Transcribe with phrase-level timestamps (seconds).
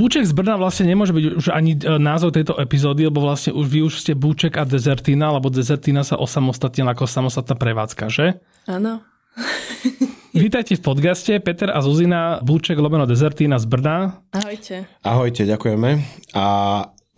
[0.00, 3.68] Búček z Brna vlastne nemôže byť už ani e, názov tejto epizódy, lebo vlastne už
[3.68, 8.40] vy už ste Búček a Dezertina, lebo Dezertina sa osamostatnila ako samostatná prevádzka, že?
[8.64, 9.04] Áno.
[10.32, 14.24] Vítajte v podcaste Peter a Zuzina, Búček lomeno Dezertina z Brna.
[14.32, 14.88] Ahojte.
[15.04, 16.00] Ahojte, ďakujeme.
[16.32, 16.46] A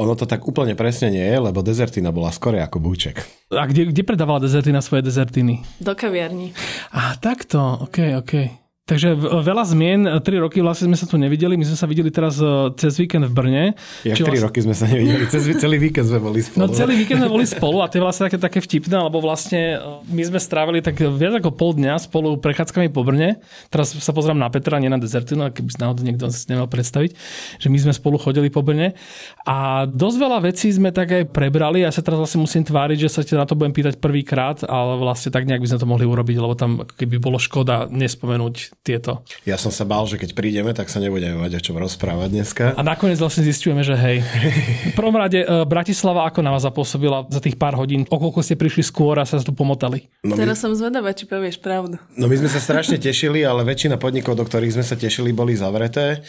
[0.03, 3.23] ono to tak úplne presne nie je, lebo dezertina bola skore ako búček.
[3.55, 5.63] A kde, kde predávala dezertina svoje dezertiny?
[5.79, 6.51] Do kaviarni.
[6.91, 8.62] A takto, ok, ok.
[8.83, 12.43] Takže veľa zmien, 3 roky vlastne sme sa tu nevideli, my sme sa videli teraz
[12.43, 13.65] e, cez víkend v Brne.
[14.03, 14.43] Jak 3 vlastne...
[14.43, 16.59] roky sme sa nevideli, cez, celý víkend sme boli spolu.
[16.59, 19.79] No celý víkend sme boli spolu a to je vlastne také, také vtipné, lebo vlastne
[19.79, 23.39] e, my sme strávili tak viac ako pol dňa spolu prechádzkami po Brne.
[23.71, 27.15] Teraz sa pozrám na Petra, nie na Dezertinu, keby si náhodou niekto si nemal predstaviť,
[27.63, 28.99] že my sme spolu chodili po Brne.
[29.47, 31.87] A dosť veľa vecí sme tak aj prebrali.
[31.87, 35.31] Ja sa teraz vlastne musím tváriť, že sa na to budem pýtať prvýkrát, ale vlastne
[35.31, 39.23] tak nejak by sme to mohli urobiť, lebo tam keby bolo škoda nespomenúť tieto.
[39.47, 42.65] Ja som sa bál, že keď prídeme, tak sa nebudeme mať o čom rozprávať dneska.
[42.75, 44.27] A nakoniec vlastne zistujeme, že hej.
[44.93, 48.03] V prvom rade, e, Bratislava ako na vás zapôsobila za tých pár hodín?
[48.11, 50.11] O koľko ste prišli skôr a sa tu pomotali?
[50.27, 50.63] No Teraz my...
[50.67, 51.97] som zvedavá, či povieš pravdu.
[52.19, 55.55] No my sme sa strašne tešili, ale väčšina podnikov, do ktorých sme sa tešili, boli
[55.55, 56.27] zavreté.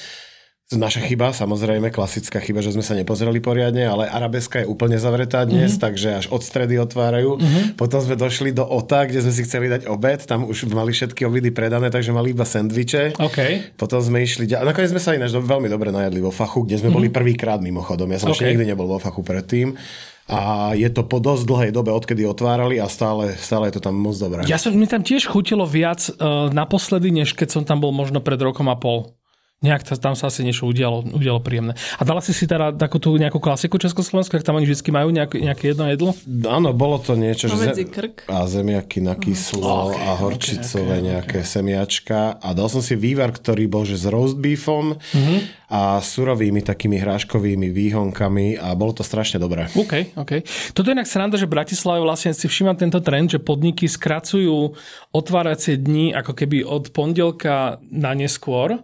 [0.72, 5.44] Naša chyba, samozrejme, klasická chyba, že sme sa nepozreli poriadne, ale Arabeska je úplne zavretá
[5.44, 5.84] dnes, mm-hmm.
[5.84, 7.36] takže až od stredy otvárajú.
[7.36, 7.64] Mm-hmm.
[7.76, 11.28] Potom sme došli do OTA, kde sme si chceli dať obed, tam už mali všetky
[11.28, 13.20] obedy predané, takže mali iba sendviče.
[13.20, 13.76] Okay.
[13.76, 16.90] Potom sme išli, a nakoniec sme sa ináč veľmi dobre najedli vo fachu, kde sme
[16.90, 16.96] mm-hmm.
[16.96, 18.08] boli prvýkrát mimochodom.
[18.10, 18.48] Ja som okay.
[18.48, 19.76] ešte nikdy nebol vo fachu predtým
[20.32, 24.00] a je to po dosť dlhej dobe, odkedy otvárali a stále, stále je to tam
[24.00, 24.48] moc dobré.
[24.48, 28.24] Ja som, mi tam tiež chutilo viac uh, naposledy, než keď som tam bol možno
[28.24, 29.12] pred rokom a pol
[29.64, 31.74] nejak tam sa asi niečo udialo, udialo príjemné.
[31.98, 35.10] A dala si si teda takú tú nejakú klasiku Československu, ak tam oni vždy majú
[35.16, 36.12] nejak, nejaké jedno jedlo?
[36.44, 37.88] Áno, bolo to niečo, že zem...
[37.88, 38.28] krk.
[38.28, 41.50] a zemiaky na kyslo okay, a horčicové okay, okay, nejaké okay.
[41.50, 45.40] semiačka a dal som si vývar, ktorý bol že s roast beefom mm-hmm.
[45.72, 49.72] a surovými takými hráškovými výhonkami a bolo to strašne dobré.
[49.80, 50.44] OK, OK.
[50.76, 54.76] Toto je inak sranda, že v Bratislave vlastne si všímam tento trend, že podniky skracujú
[55.16, 58.84] otváracie dni ako keby od pondelka na neskôr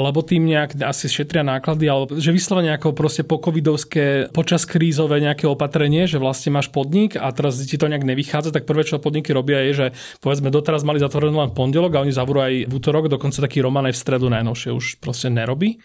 [0.00, 5.44] lebo tým nejak asi šetria náklady, alebo že vyslovene ako proste pokovidovské, počas krízové nejaké
[5.44, 9.30] opatrenie, že vlastne máš podnik a teraz ti to nejak nevychádza, tak prvé, čo podniky
[9.36, 9.86] robia je, že
[10.24, 13.86] povedzme doteraz mali zatvorené len pondelok a oni zavrú aj v útorok, dokonca taký Roman
[13.86, 15.78] aj v stredu najnovšie už proste nerobí.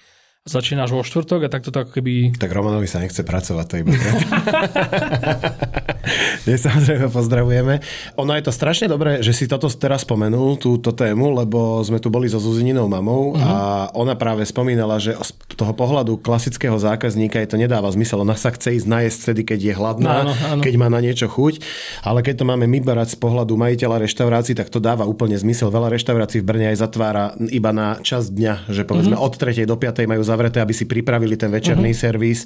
[0.45, 2.37] Začínaš vo štvrtok a takto to ako keby...
[2.37, 3.97] Tak Romanovi sa nechce pracovať, to iba
[6.47, 7.81] Nie, samozrejme pozdravujeme.
[8.21, 12.13] Ono je to strašne dobré, že si toto teraz spomenul, túto tému, lebo sme tu
[12.13, 13.41] boli so Zuzininou mamou uh-huh.
[13.41, 13.53] a
[13.97, 18.21] ona práve spomínala, že z toho pohľadu klasického zákazníka je to nedáva zmysel.
[18.21, 20.61] Ona sa chce ísť najesť vtedy, keď je hladná, áno, áno.
[20.61, 21.63] keď má na niečo chuť,
[22.05, 25.73] ale keď to máme my brať z pohľadu majiteľa reštaurácií, tak to dáva úplne zmysel.
[25.73, 29.27] Veľa reštaurácií v Brne aj zatvára iba na čas dňa, že povedzme uh-huh.
[29.27, 29.66] od 3.
[29.66, 30.05] do 5.
[30.05, 32.03] majú zavreté, aby si pripravili ten večerný uh-huh.
[32.05, 32.45] servis,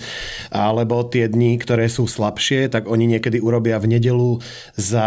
[0.54, 4.38] alebo tie dni, ktoré sú slabšie, tak oni niekedy urobia v nedelu
[4.78, 5.06] za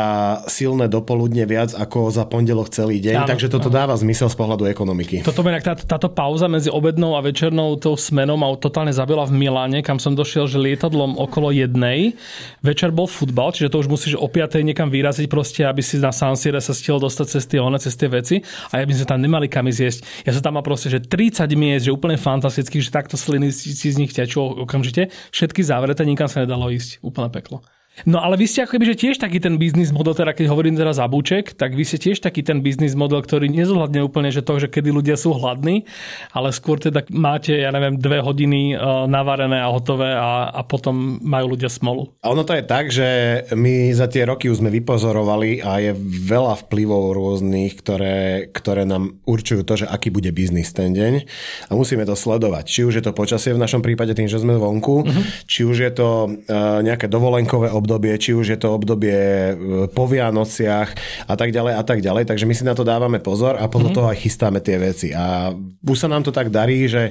[0.50, 3.78] silné dopoludne viac ako za pondelok celý deň, áno, takže toto áno.
[3.78, 5.22] dáva zmysel z pohľadu ekonomiky.
[5.22, 9.38] Toto by tá, táto pauza medzi obednou a večernou tou smenou ma totálne zabila v
[9.38, 12.18] Miláne, kam som došiel, že lietadlom okolo jednej.
[12.60, 14.58] Večer bol futbal, čiže to už musíš o 5.
[14.66, 17.94] niekam vyraziť proste, aby si na San Sire sa stihol dostať cez tie one, cez
[17.94, 18.42] tie veci
[18.74, 20.26] a ja by sme tam nemali kam zjesť.
[20.26, 23.88] Ja som tam mal proste, že 30 miest, že úplne fantasticky, že takto sliny si
[23.88, 25.12] z nich tečú okamžite.
[25.30, 27.04] Všetky zavreté, nikam sa nedalo ísť.
[27.04, 27.62] Úplne peklo.
[28.08, 30.96] No ale vy ste ako že tiež taký ten biznis model, teda keď hovorím teraz
[30.96, 34.58] za búček, tak vy ste tiež taký ten biznis model, ktorý nezohľadne úplne, že to,
[34.58, 35.84] že kedy ľudia sú hladní,
[36.32, 41.20] ale skôr teda máte, ja neviem, dve hodiny uh, navarené a hotové a, a potom
[41.20, 42.10] majú ľudia smolu.
[42.24, 43.08] A ono to je tak, že
[43.52, 45.92] my za tie roky už sme vypozorovali a je
[46.26, 51.28] veľa vplyvov rôznych, ktoré, ktoré nám určujú to, že aký bude biznis ten deň
[51.68, 52.64] a musíme to sledovať.
[52.66, 55.22] Či už je to počasie v našom prípade tým, že sme vonku, uh-huh.
[55.44, 59.54] či už je to uh, nejaké dovolenkové obdobie, či už je to obdobie e,
[59.90, 60.94] po Vianociach
[61.26, 62.30] a tak ďalej a tak ďalej.
[62.30, 63.98] Takže my si na to dávame pozor a podľa mm-hmm.
[63.98, 65.10] toho aj chystáme tie veci.
[65.10, 65.50] A
[65.82, 67.10] už sa nám to tak darí, že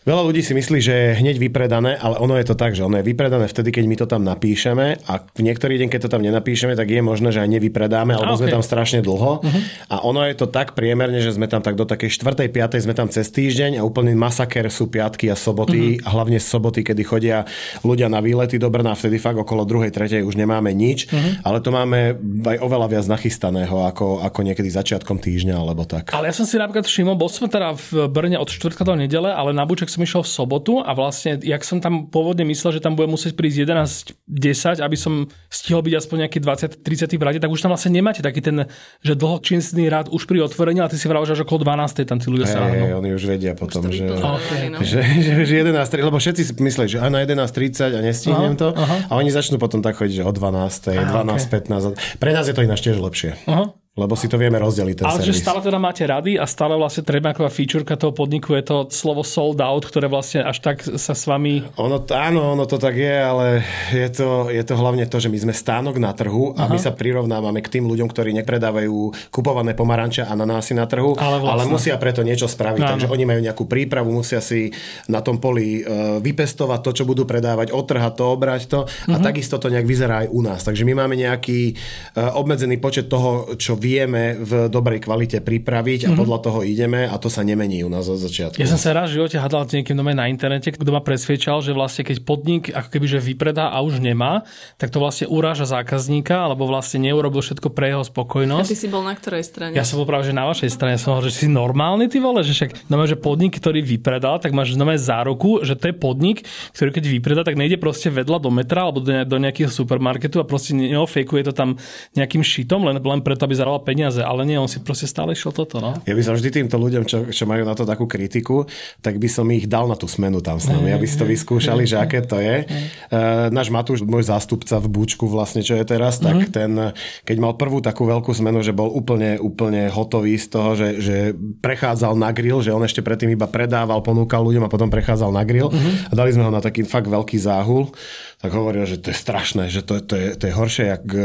[0.00, 2.96] Veľa ľudí si myslí, že je hneď vypredané, ale ono je to tak, že ono
[2.96, 6.24] je vypredané vtedy, keď my to tam napíšeme a v niektorý deň, keď to tam
[6.24, 9.44] nenapíšeme, tak je možné, že aj nevypredáme, alebo A, sme tam strašne dlho.
[9.92, 12.48] A ono je to tak priemerne, že sme tam tak do takej 4.
[12.48, 12.80] 5.
[12.88, 17.04] sme tam cez týždeň a úplný masaker sú piatky a soboty, a hlavne soboty, kedy
[17.04, 17.44] chodia
[17.84, 19.92] ľudia na výlety do Brna, vtedy fakt okolo 2.
[19.92, 20.24] 3.
[20.24, 21.12] už nemáme nič,
[21.44, 22.16] ale to máme
[22.48, 26.16] aj oveľa viac nachystaného ako, ako niekedy začiatkom týždňa alebo tak.
[26.16, 29.28] Ale ja som si napríklad všimol, bol som teda v Brne od čtvrtka do nedele,
[29.28, 32.80] ale na Buček som išiel v sobotu a vlastne, jak som tam pôvodne myslel, že
[32.80, 37.50] tam bude musieť prísť 11.10, aby som stihol byť aspoň nejaký 20-30 v rade, tak
[37.50, 38.70] už tam vlastne nemáte taký ten,
[39.02, 42.06] že dlhočínsny rád už pri otvorení, ale ty si vravel, že až okolo 12.
[42.06, 43.00] tam tí ľudia sa Hej, hej, ráno.
[43.02, 44.06] oni už vedia potom, To že...
[44.06, 44.78] vyplňovali, no.
[44.80, 45.74] Že, že, že 11,
[46.06, 48.68] lebo všetci si mysleli, že aj na 11.30 a nestihnem Aha, to.
[48.78, 48.96] aha.
[49.10, 51.50] A oni začnú potom tak chodiť, že o 12, 12,
[51.98, 52.20] 15.
[52.22, 53.34] Pre nás je to ináč tiež lepšie.
[53.50, 53.74] Aha.
[54.00, 55.42] Lebo si to vieme rozdeliť ten Ale že servis.
[55.42, 59.60] stále teda máte rady a stále vlastne trademarková featureka toho podniku je to slovo sold
[59.60, 61.60] out, ktoré vlastne až tak sa s vami...
[61.76, 63.60] Ono, áno, ono to tak je, ale
[63.90, 66.90] je to, je to hlavne to, že my sme stánok na trhu a my sa
[66.90, 68.96] prirovnávame k tým ľuďom, ktorí nepredávajú
[69.28, 71.52] kupované pomaranče a ananásy na trhu, Ale vlastne.
[71.60, 72.80] ale musia preto niečo spraviť.
[72.80, 72.90] Áno.
[72.90, 74.72] Takže oni majú nejakú prípravu, musia si
[75.06, 75.82] na tom poli e,
[76.18, 79.22] vypestovať to, čo budú predávať, otrhať to, obrať to a Mhm.
[79.22, 80.60] takisto to nejak vyzerá aj u nás.
[80.62, 81.74] Takže my máme nejaký e,
[82.16, 87.26] obmedzený počet toho, čo vieme v dobrej kvalite pripraviť a podľa toho ideme a to
[87.26, 88.54] sa nemení u nás od začiatku.
[88.54, 88.62] Mhm.
[88.62, 91.74] Ja som sa raz v živote hádal s niekým na internete, kto ma presvedčal, že
[91.74, 94.46] vlastne keď podnik ako keby že vypredá a už nemá,
[94.78, 98.70] tak to vlastne uráža zákazníka, alebo vlastne neurobil všetko pre jeho A spokojnosť.
[98.70, 99.74] ty si bol na ktorej strane?
[99.74, 102.40] Ja som bol práve, že na vašej strane som hovoril, že si normálny ty vole,
[102.46, 106.46] že však no, že podnik, ktorý vypredal, tak máš znamená záruku, že to je podnik,
[106.76, 110.38] ktorý keď vypredá, tak nejde proste vedľa do metra alebo do, ne- do nejakého supermarketu
[110.38, 111.80] a proste neofejkuje to tam
[112.14, 114.20] nejakým šitom, len, len preto, aby zarábal peniaze.
[114.20, 115.94] Ale nie, on si proste stále šiel toto, no.
[116.02, 118.66] Ja by som vždy týmto ľuďom, čo, čo majú na to takú kritiku,
[118.98, 121.86] tak by som ich dal na tú smenu tam s nami, aby si to vyskúšali,
[121.86, 122.66] že aké to je.
[122.66, 126.90] Uh, náš Matúš, môj zástupca v Búčku vlastne, čo je teraz, tak ten,
[127.22, 131.16] keď mal prvú takú veľkú smenu, že bol úplne, úplne hotový z toho, že, že
[131.62, 135.46] prechádzal na grill, že on ešte predtým iba predával, ponúkal ľuďom a potom prechádzal na
[135.46, 135.70] grill
[136.10, 137.92] a dali sme ho na taký fakt veľký záhul,
[138.40, 141.20] tak hovoril, že to je strašné, že to, to, je, to je horšie, jak uh,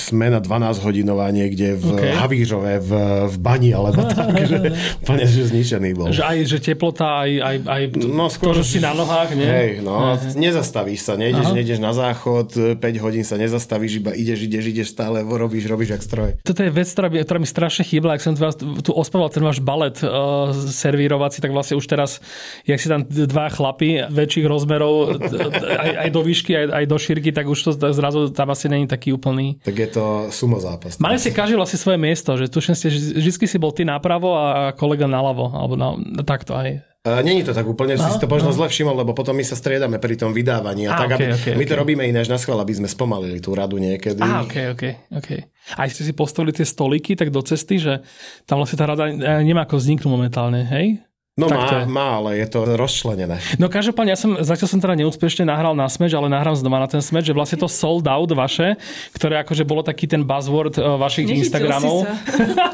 [0.00, 1.94] smena 12 hodinová niekde v OK.
[2.00, 2.12] okay.
[2.14, 2.90] Havířove, v,
[3.28, 4.58] v bani, alebo tak, že
[5.02, 6.08] úplne že zničený bol.
[6.08, 9.44] Že aj že teplota, aj, aj, aj No, skôr, to, že si na nohách, nie?
[9.44, 14.64] Hej, no, nezastavíš sa, nejdeš, nejdeš na záchod, 5 hodín sa nezastavíš, iba ideš, ideš,
[14.70, 16.30] ideš stále, robíš, robíš jak stroj.
[16.42, 19.58] Toto je vec, ktorá, ktorá mi strašne chýbala, ak som vás tu ospával ten váš
[19.60, 22.20] balet uh, servírovací, tak vlastne už teraz,
[22.64, 26.96] jak si tam dva chlapy väčších rozmerov, d- aj, aj do výšky, aj, aj do
[26.98, 29.58] šírky, tak už to zrazu tam asi není taký úplný.
[29.64, 30.96] Tak je to sumo zápas.
[30.98, 34.34] Mali ste každý vlastne svoje miesto, že tuším ste, že vždy si bol ty napravo
[34.34, 35.94] a kolega naľavo, alebo na,
[36.24, 36.94] takto aj.
[37.04, 38.56] Není to tak úplne, no, si to možno no.
[38.56, 40.88] zle všimol, lebo potom my sa striedame pri tom vydávaní.
[40.88, 41.80] A Á, tak, okej, aby, okej, my to okej.
[41.84, 44.24] robíme ináč na schvál, aby sme spomalili tú radu niekedy.
[44.24, 45.28] Á, ok, ok, ok.
[45.76, 48.00] Aj ste si postavili tie stoliky tak do cesty, že
[48.48, 51.04] tam vlastne tá rada eh, nemá ako vzniknúť momentálne, hej?
[51.34, 51.86] No Tak to má, je.
[51.90, 53.42] má, ale je to rozčlenené.
[53.58, 56.86] No každopádne, ja som, zatiaľ som teda neúspešne nahral na Smash, ale nahrám znova na
[56.86, 58.78] ten Smash, že vlastne to sold out vaše,
[59.18, 62.06] ktoré akože bolo taký ten buzzword eh, vašich Nechytil Instagramov,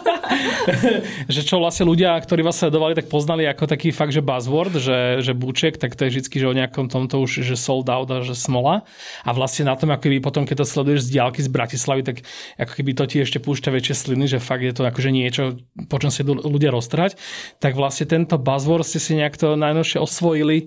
[1.35, 5.25] že čo vlastne ľudia, ktorí vás sledovali, tak poznali ako taký fakt, že buzzword, že,
[5.25, 8.21] že buček, tak to je vždy, že o nejakom tomto už, že sold out a
[8.21, 8.85] že smola.
[9.25, 12.29] A vlastne na tom, ako keby potom, keď to sleduješ z diálky z Bratislavy, tak
[12.61, 15.57] ako keby to ti ešte púšťa väčšie sliny, že fakt je to akože niečo,
[15.89, 17.17] po čom si ľudia roztrhať.
[17.57, 20.67] Tak vlastne tento buzzword ste si nejak to najnovšie osvojili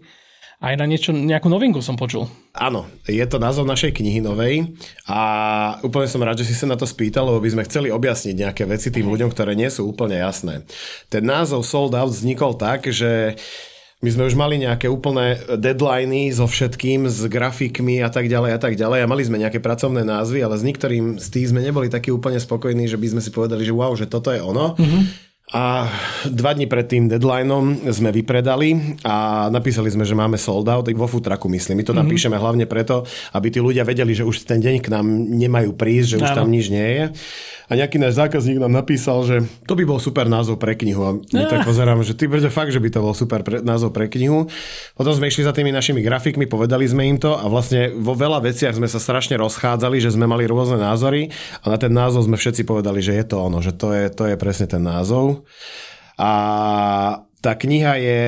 [0.64, 2.24] aj na niečo, nejakú novinku som počul.
[2.56, 4.72] Áno, je to názov našej knihy novej
[5.04, 5.20] a
[5.84, 8.64] úplne som rád, že si sa na to spýtal, lebo by sme chceli objasniť nejaké
[8.64, 10.64] veci tým ľuďom, ktoré nie sú úplne jasné.
[11.12, 13.36] Ten názov Sold Out vznikol tak, že
[14.00, 18.60] my sme už mali nejaké úplné deadliny so všetkým, s grafikmi a tak ďalej a
[18.60, 21.92] tak ďalej a mali sme nejaké pracovné názvy, ale s niektorým z tých sme neboli
[21.92, 24.80] takí úplne spokojní, že by sme si povedali, že wow, že toto je ono.
[24.80, 25.33] Mm-hmm.
[25.54, 25.86] A
[26.26, 31.06] dva dní pred tým deadlineom sme vypredali a napísali sme, že máme sold out, vo
[31.06, 31.78] futraku myslím.
[31.78, 32.10] My to mm-hmm.
[32.10, 33.06] napíšeme hlavne preto,
[33.38, 36.38] aby tí ľudia vedeli, že už ten deň k nám nemajú prísť, že už Áno.
[36.42, 37.06] tam nič nie je.
[37.68, 41.02] A nejaký náš zákazník nám napísal, že to by bol super názov pre knihu.
[41.04, 43.96] A my tak pozeráme, že ty brďo fakt, že by to bol super pre, názov
[43.96, 44.52] pre knihu.
[44.94, 48.44] Potom sme išli za tými našimi grafikmi, povedali sme im to a vlastne vo veľa
[48.44, 51.32] veciach sme sa strašne rozchádzali, že sme mali rôzne názory
[51.64, 54.24] a na ten názov sme všetci povedali, že je to ono, že to je, to
[54.28, 55.48] je presne ten názov.
[56.20, 56.32] A
[57.44, 58.20] tá kniha je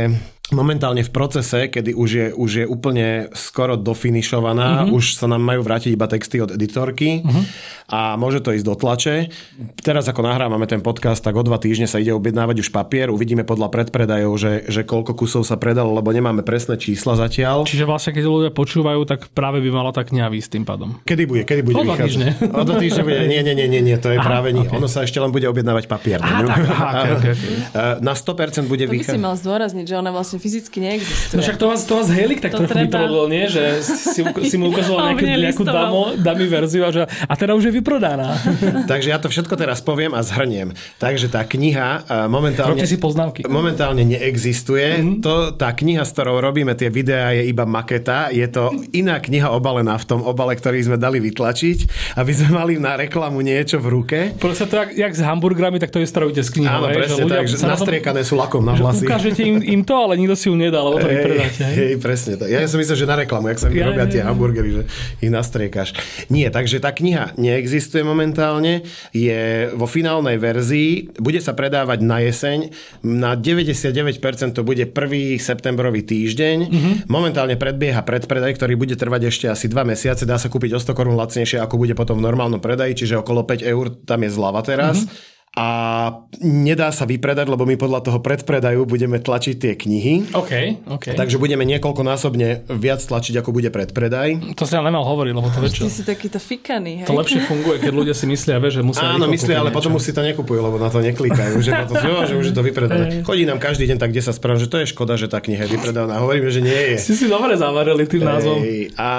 [0.53, 4.93] momentálne v procese, kedy už je, už je úplne skoro dofinišovaná, uh-huh.
[4.93, 7.43] už sa nám majú vrátiť iba texty od editorky uh-huh.
[7.89, 9.33] a môže to ísť do tlače.
[9.81, 13.41] Teraz ako nahrávame ten podcast, tak o dva týždne sa ide objednávať už papier, uvidíme
[13.41, 17.65] podľa predpredajov, že, že koľko kusov sa predalo, lebo nemáme presné čísla zatiaľ.
[17.65, 21.01] Čiže vlastne, keď ľudia počúvajú, tak práve by mala tak kňa tým pádom.
[21.03, 21.41] Kedy bude?
[21.41, 22.37] Kedy bude O dva týždne.
[22.53, 23.17] O dva týždne bude.
[23.25, 24.67] Nie, nie, nie, nie, nie to je Aha, práve nie.
[24.67, 24.77] okay.
[24.77, 26.21] Ono sa ešte len bude objednávať papier.
[26.21, 27.55] Á, tak, aha, okay, okay.
[28.07, 29.21] Na 100% bude To by si vychádzať.
[29.21, 31.37] mal zdôrazniť, že ona vlastne fyzicky neexistuje.
[31.37, 32.85] No však to vás, to vás Helik tak To trochu treba.
[32.85, 33.45] vytrolil, nie?
[33.49, 37.69] Že si, si mu ukazoval nejakú, nejakú damo, dami verziu a, že, a teda už
[37.69, 38.37] je vyprodaná.
[38.91, 40.75] Takže ja to všetko teraz poviem a zhrniem.
[40.99, 42.77] Takže tá kniha eh, momentálne...
[42.77, 43.47] Robte si poznámky.
[43.47, 45.01] Momentálne neexistuje.
[45.01, 45.21] Mm-hmm.
[45.23, 48.29] To, tá kniha, s ktorou robíme tie videá, je iba maketa.
[48.31, 52.73] Je to iná kniha obalená v tom obale, ktorý sme dali vytlačiť, aby sme mali
[52.77, 54.19] na reklamu niečo v ruke.
[54.37, 56.83] Proste to, jak, jak s hamburgerami, tak to je starovite s knihou.
[56.83, 59.05] Áno, presne že ľudia tak, že nastriekané sú lakom na vlasy.
[59.07, 61.61] ukážete im, im to, ale nikto si ju nedá, lebo to vypredáte.
[61.63, 61.75] hej?
[61.75, 62.45] hej, presne to.
[62.45, 64.83] Ja som myslel, že na reklamu, jak sa Ja, robia tie hamburgery, že
[65.19, 65.93] ich nastriekaš.
[66.27, 69.41] Nie, takže tá kniha neexistuje momentálne, je
[69.71, 74.17] vo finálnej verzii, bude sa predávať na jeseň, na 99%
[74.51, 75.37] to bude 1.
[75.37, 76.91] septembrový týždeň, Mhm.
[77.05, 80.91] momentálne predbieha predpredaj, ktorý bude trvať ešte asi 2 mesiace, dá sa kúpiť o 100
[80.91, 84.63] korún lacnejšie, ako bude potom v normálnom predaji, čiže okolo 5 eur tam je zľava
[84.63, 85.03] teraz.
[85.03, 85.34] Mhm.
[85.55, 85.67] A
[86.43, 90.35] nedá sa vypredať, lebo my podľa toho predpredaju budeme tlačiť tie knihy.
[90.35, 91.15] OK, OK.
[91.15, 94.55] Takže budeme niekoľkonásobne viac tlačiť, ako bude predpredaj.
[94.59, 95.83] To si ale nemal hovoriť, lebo to väčšie.
[95.87, 97.07] Ty si takýto fikaný, hej?
[97.07, 99.15] To lepšie funguje, keď ľudia si myslia, vie, že musia...
[99.15, 99.79] Áno, myslia, ale niečo.
[99.79, 102.55] potom už si to nekupujú, lebo na to neklikajú, že, potom, jo, že už je
[102.55, 103.23] to vypredané.
[103.23, 105.79] Chodí nám každý deň tak 10 správ, že to je škoda, že tá kniha je
[105.79, 106.19] vypredaná.
[106.19, 106.95] Hovoríme, že nie je.
[106.99, 108.59] Si si dobre zavarili tým názvom.
[108.59, 109.09] Hej, a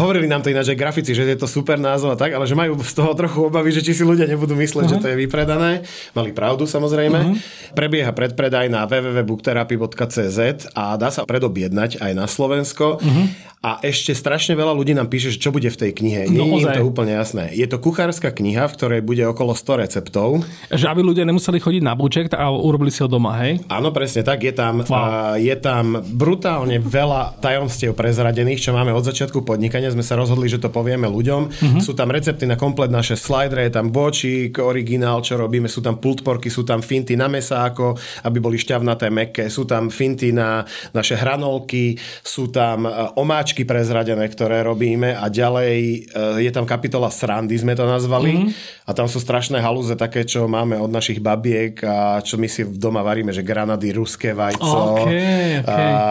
[0.00, 2.56] hovorili nám to ináč aj grafici, že je to super názov a tak, ale že
[2.56, 4.96] majú z toho trochu obavy, že či si ľudia nebudú mysleť, uh-huh.
[4.96, 5.65] že to je vypredané.
[6.12, 7.18] Mali pravdu samozrejme.
[7.18, 7.36] Uh-huh.
[7.72, 10.38] Prebieha predpredaj na www.booktherapy.cz
[10.72, 12.98] a dá sa predobjednať aj na Slovensko.
[12.98, 13.26] Uh-huh.
[13.66, 16.30] A ešte strašne veľa ľudí nám píše, že čo bude v tej knihe.
[16.30, 17.50] Nie No, je to úplne jasné.
[17.50, 20.46] Je to kuchárska kniha, v ktorej bude okolo 100 receptov.
[20.70, 23.58] Že aby ľudia nemuseli chodiť na búček a urobili si ho doma, hej?
[23.66, 24.46] Áno, presne tak.
[24.46, 24.94] Je tam, Wow.
[24.94, 25.34] wow.
[25.34, 29.90] je tam brutálne veľa tajomstiev prezradených, čo máme od začiatku podnikania.
[29.90, 31.42] Sme sa rozhodli, že to povieme ľuďom.
[31.50, 31.80] Uh-huh.
[31.82, 35.96] Sú tam recepty na komplet naše slidere, je tam bočík, originál, čo robíme, sú tam
[35.96, 37.96] pultporky, sú tam finty na mesáko,
[38.28, 44.28] aby boli šťavnaté, meké, sú tam finty na naše hranolky, sú tam e, omáčky prezradené,
[44.28, 45.98] ktoré robíme a ďalej e,
[46.44, 48.36] je tam kapitola srandy, sme to nazvali.
[48.36, 48.84] Mm-hmm.
[48.86, 52.62] A tam sú strašné halúze také, čo máme od našich babiek a čo my si
[52.62, 55.08] doma varíme, že granady, ruské vajco.
[55.08, 55.90] Okej, okej.
[55.96, 56.06] A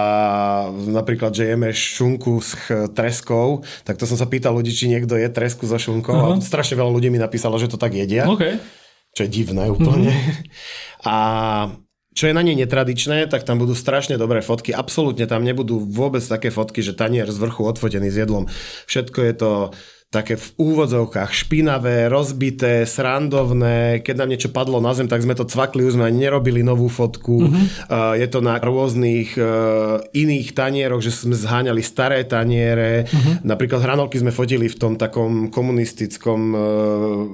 [0.90, 2.58] napríklad, že jeme šunku s
[2.92, 6.76] treskou, tak to som sa pýtal ľudí, či niekto je tresku so šunkou a strašne
[6.76, 8.44] veľa ľudí mi napísalo, že to tak jedia OK.
[9.16, 10.12] Čo je divné úplne.
[11.08, 11.16] A
[12.16, 14.72] čo je na nej netradičné, tak tam budú strašne dobré fotky.
[14.72, 18.48] Absolútne tam nebudú vôbec také fotky, že tanier z vrchu odfotený s jedlom.
[18.88, 19.52] Všetko je to
[20.14, 24.00] také v úvodzovkách špinavé, rozbité, srandovné.
[24.00, 26.88] Keď nám niečo padlo na zem, tak sme to cvakli, už sme ani nerobili novú
[26.88, 27.44] fotku.
[27.44, 27.56] Uh-huh.
[27.92, 33.12] Uh, je to na rôznych uh, iných tanieroch, že sme zháňali staré taniere.
[33.12, 33.44] Uh-huh.
[33.44, 36.62] Napríklad hranolky sme fotili v tom takom komunistickom uh,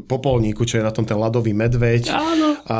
[0.09, 2.09] popolníku, čo je na tom ten ľadový medveď.
[2.09, 2.57] Áno.
[2.65, 2.79] A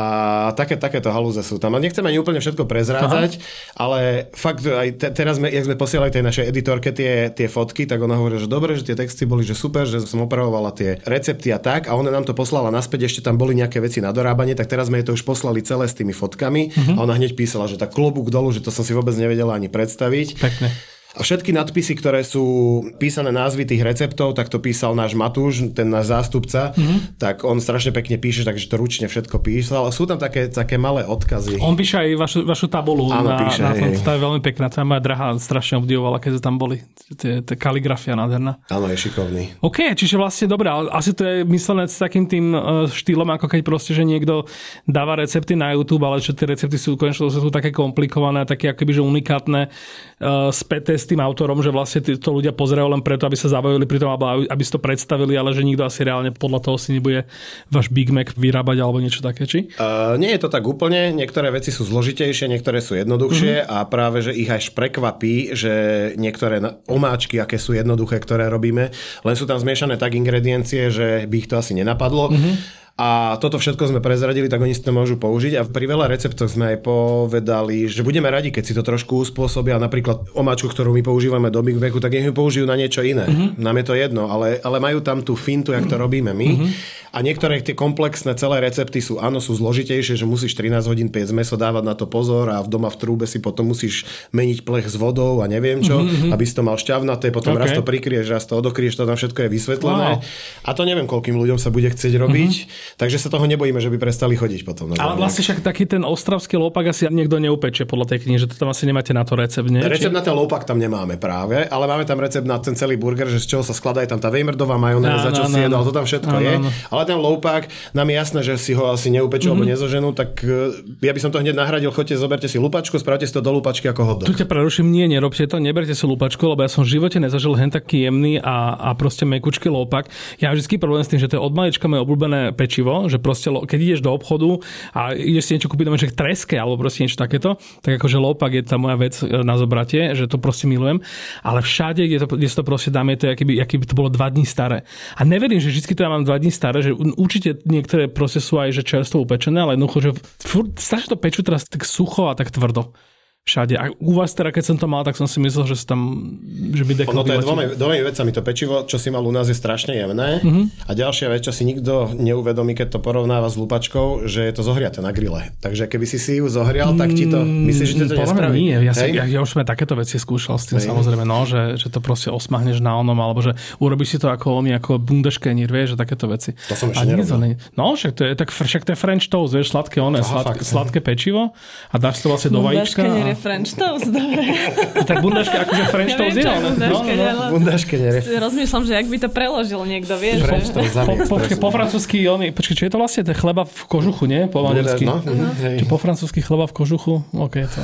[0.58, 1.74] také, takéto halúze sú tam.
[1.74, 3.44] A nechcem ani úplne všetko prezrádzať, Aha.
[3.78, 3.98] ale
[4.34, 8.02] fakt aj te, teraz, sme, jak sme posielali tej našej editorke tie, tie fotky, tak
[8.02, 11.50] ona hovorí, že dobre, že tie texty boli, že super, že som opravovala tie recepty
[11.50, 14.54] a tak a ona nám to poslala naspäť, ešte tam boli nejaké veci na dorábanie,
[14.54, 16.96] tak teraz sme jej to už poslali celé s tými fotkami uh-huh.
[16.96, 19.66] a ona hneď písala, že tak klobúk dolu, že to som si vôbec nevedela ani
[19.70, 20.38] predstaviť.
[20.38, 20.68] Pekne.
[21.12, 25.92] A všetky nadpisy, ktoré sú písané názvy tých receptov, tak to písal náš Matúš, ten
[25.92, 27.20] náš zástupca, mm-hmm.
[27.20, 29.92] tak on strašne pekne píše, takže to ručne všetko písal.
[29.92, 31.60] Sú tam také, také malé odkazy.
[31.60, 34.72] On píše aj vašu, vašu tabulu Áno, na, píše, na tom, to je veľmi pekná.
[34.72, 36.80] Je moja drahá strašne obdivovala, keď tam boli.
[37.12, 38.64] Tie kaligrafia nádherná.
[38.72, 39.60] Áno, je šikovný.
[39.60, 43.60] OK, čiže vlastne dobré, asi to je myslené s takým tým uh, štýlom, ako keď
[43.60, 44.48] proste, že niekto
[44.88, 48.96] dáva recepty na YouTube, ale čo tie recepty sú konečne sú také komplikované, také akoby,
[48.96, 53.34] že unikátne, uh, späté s tým autorom, že vlastne to ľudia pozerajú len preto, aby
[53.34, 56.62] sa zabavili pri tom, alebo aby- si to predstavili, ale že nikto asi reálne podľa
[56.62, 57.26] toho si nebude
[57.66, 59.74] váš Big Mac vyrábať alebo niečo také, či?
[59.74, 63.74] Uh, nie je to tak úplne, niektoré veci sú zložitejšie, niektoré sú jednoduchšie mm-hmm.
[63.74, 65.72] a práve, že ich až prekvapí, že
[66.14, 68.94] niektoré omáčky, aké sú jednoduché, ktoré robíme,
[69.26, 72.30] len sú tam zmiešané tak ingrediencie, že by ich to asi nenapadlo.
[72.30, 72.81] Mm-hmm.
[73.00, 75.56] A toto všetko sme prezradili, tak oni si to môžu použiť.
[75.56, 79.80] A pri veľa receptoch sme aj povedali, že budeme radi, keď si to trošku uspôsobia.
[79.80, 83.24] Napríklad omáčku, ktorú my používame do Big Macu, tak nech ju použijú na niečo iné.
[83.24, 83.48] Mm-hmm.
[83.56, 86.48] Nám je to jedno, ale, ale majú tam tú fintu, jak to robíme my.
[86.52, 87.00] Mm-hmm.
[87.12, 91.28] A niektoré tie komplexné celé recepty sú, áno, sú zložitejšie, že musíš 13 hodín piec
[91.28, 94.88] meso, dávať na to pozor a v doma v trúbe si potom musíš meniť plech
[94.88, 96.32] s vodou a neviem čo, mm-hmm.
[96.32, 97.68] aby si to mal šťavnaté, potom okay.
[97.68, 100.08] raz to prikrieš, raz to odokrieš, to tam všetko je vysvetlené.
[100.16, 100.24] Wow.
[100.64, 102.81] A to neviem, koľkým ľuďom sa bude chcieť robiť, mm-hmm.
[102.96, 104.94] Takže sa toho nebojíme, že by prestali chodiť potom.
[104.96, 108.56] Ale vlastne však taký ten ostravský lopak asi niekto neupečie podľa tej knihy, že to
[108.56, 109.82] tam asi nemáte na to recept, nie?
[109.82, 113.28] Recept na ten lopak tam nemáme práve, ale máme tam recept na ten celý burger,
[113.28, 115.80] že z čoho sa skladá je tam tá Weimerdová majonéza, čo no, si no, jedal,
[115.82, 116.54] to tam všetko no, je.
[116.58, 116.70] No, no.
[116.92, 117.62] Ale ten lopak,
[117.96, 119.58] nám je jasné, že si ho asi neupečú mm-hmm.
[119.58, 123.26] alebo nezoženú, tak e, ja by som to hneď nahradil, choďte, zoberte si lupačku, spravte
[123.26, 124.26] si to do lupačky ako hodok.
[124.28, 127.54] Tu ťa preruším, nie, nerobte to, neberte si lupačku, lebo ja som v živote nezažil
[127.58, 130.08] hen taký jemný a, a proste mekučký lopak.
[130.38, 133.20] Ja mám vždy problém s tým, že to je od malička moje obľúbené pečivo, že
[133.20, 134.64] proste keď ideš do obchodu
[134.96, 138.64] a ideš si niečo kúpiť, že treske alebo proste niečo takéto, tak akože lopak je
[138.64, 141.04] tá moja vec e, na zobratie, že to proste milujem.
[141.44, 143.92] Ale všade, kde, to, kde to proste dám, je to, aký by, aký by to
[143.92, 144.88] bolo dva dní staré.
[145.20, 148.56] A neverím, že vždy to ja mám dva dní staré, že určite niektoré proste sú
[148.56, 150.10] aj že čerstvo upečené, ale jednoducho, že
[150.40, 152.96] furt, strašne to pečú teraz tak sucho a tak tvrdo
[153.42, 153.74] všade.
[153.74, 156.38] A u vás teda, keď som to mal, tak som si myslel, že tam,
[156.70, 158.30] že by Ono to je dvomi, dvomi vecami.
[158.30, 160.38] To pečivo, čo si mal u nás, je strašne jemné.
[160.38, 160.86] Mm-hmm.
[160.86, 164.62] A ďalšia vec, čo si nikto neuvedomí, keď to porovnáva s lupačkou, že je to
[164.62, 165.50] zohriate na grille.
[165.58, 167.42] Takže keby si si ju zohrial, tak ti to...
[167.42, 168.62] Mm, Myslíš, že to nespraví?
[168.62, 170.94] Nie, ja, si, ja, ja, už som takéto veci skúšal s tým Hej.
[170.94, 174.62] samozrejme, no, že, že to proste osmahneš na onom, alebo že urobíš si to ako
[174.62, 176.54] oni, ako bundeškenir, vieš, že takéto veci.
[176.70, 177.58] To som ešte nerobil.
[177.74, 180.98] No, však to je, tak, však to je French toast, vieš, sladké, one, sladké, sladké
[181.02, 181.50] pečivo
[181.90, 183.31] a dáš to vlastne do vajíčka.
[183.32, 183.38] A...
[183.38, 184.44] French toast, dobre.
[185.08, 186.70] tak bundaška akože French toast je, ale...
[186.76, 187.44] No, no, no.
[187.56, 187.96] Bundaške.
[188.38, 190.44] Rozmýšľam, že ak by to preložil niekto, vieš.
[190.44, 193.24] French toast, po, po, po, francúzsky, on, počkej, čo je to vlastne?
[193.26, 194.46] To chleba v kožuchu, nie?
[194.46, 195.04] Po maďarsky.
[195.08, 195.88] No, uh-huh.
[195.88, 197.24] po francúzsky chleba v kožuchu?
[197.32, 197.80] OK, to...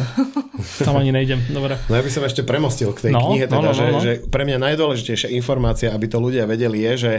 [0.85, 1.79] Tam ani nejdem, dobre.
[1.87, 4.01] No ja by som ešte premostil k tej no, knihe, teda, no, no, no, no.
[4.03, 7.13] Že, že pre mňa najdôležitejšia informácia, aby to ľudia vedeli, je, že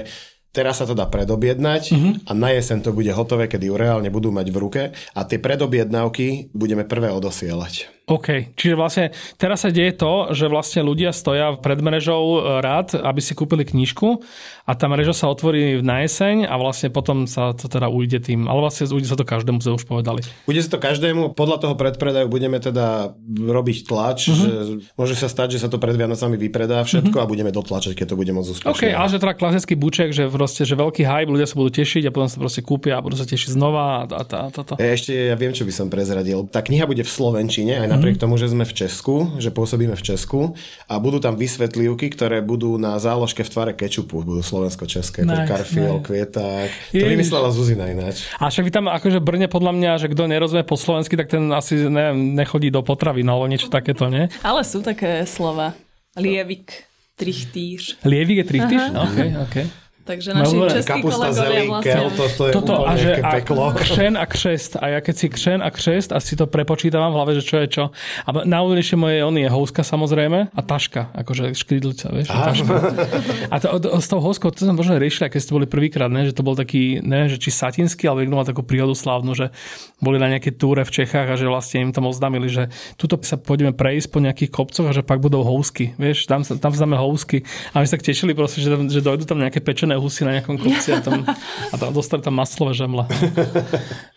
[0.50, 2.14] Teraz sa to dá predobjednať uh-huh.
[2.26, 4.82] a na jeseň to bude hotové, kedy ju reálne budú mať v ruke
[5.14, 7.86] a tie predobjednávky budeme prvé odosielať.
[8.10, 9.06] OK, čiže vlastne
[9.38, 13.62] teraz sa deje to, že vlastne ľudia stoja pred mrežou e, rád, aby si kúpili
[13.62, 14.26] knižku
[14.66, 18.50] a tá mreža sa otvorí na jeseň a vlastne potom sa to teda ujde tým,
[18.50, 20.26] ale vlastne ujde sa to každému, sme už povedali.
[20.50, 24.42] Ujde sa to každému, podľa toho predpredaju budeme teda robiť tlač, uh-huh.
[24.42, 24.52] že
[24.98, 27.30] môže sa stať, že sa to pred Vianocami vypredá všetko uh-huh.
[27.30, 28.74] a budeme dotlačať, keď to bude môcť úspešne.
[28.74, 32.10] OK, ale že teda klasický buček, že proste, že veľký hype, ľudia sa budú tešiť
[32.10, 34.76] a potom sa proste kúpia a budú sa tešiť znova a, a, a.
[34.82, 36.48] Ja ešte ja viem, čo by som prezradil.
[36.50, 39.92] Tá kniha bude v Slovenčine aj na napriek tomu, že sme v Česku, že pôsobíme
[39.94, 40.56] v Česku
[40.88, 46.00] a budú tam vysvetlivky, ktoré budú na záložke v tvare kečupu, budú slovensko-české, nice, karfiol,
[46.00, 46.08] nice.
[46.08, 46.70] kvieták.
[46.96, 48.32] To vymyslela Zuzina ináč.
[48.40, 51.52] A však vy tam akože Brne podľa mňa, že kto nerozumie po slovensky, tak ten
[51.52, 54.32] asi neviem, nechodí do potravy, no alebo niečo takéto, nie?
[54.42, 55.76] Ale sú také slova.
[56.16, 56.88] Lievik,
[57.20, 58.08] trichtýř.
[58.08, 58.84] Lievik je trichtýř?
[58.96, 59.58] OK, OK.
[60.10, 61.94] Takže naši no, českí kapusta, zelí, vlastne...
[61.94, 63.70] kel, to, to je Toto a, že a peklo.
[63.78, 64.82] křen a křest.
[64.82, 67.62] A ja keď si křen a křest a si to prepočítavam v hlave, že čo
[67.62, 67.84] je čo.
[68.26, 72.34] A najúdejšie moje on je houska samozrejme a taška, akože škrydlica, vieš.
[72.34, 72.74] A, taška.
[73.54, 73.70] a to,
[74.02, 76.58] s tou houskou, to sme možno riešili, keď ste boli prvýkrát, ne, že to bol
[76.58, 79.54] taký, neviem, že či satinský, ale niekto mal takú príhodu slávnu, že
[80.02, 83.38] boli na nejaké túre v Čechách a že vlastne im tam oznámili, že tuto sa
[83.38, 87.46] pôjdeme prejsť po nejakých kopcoch a že pak budú housky, vieš, tam, tam známe housky.
[87.78, 90.96] A my sa tešili proste, že, že dojdu tam nejaké pečené husy na nejakom kopci
[90.96, 91.24] a tam,
[91.72, 93.06] a tam dostali tam maslové žemle.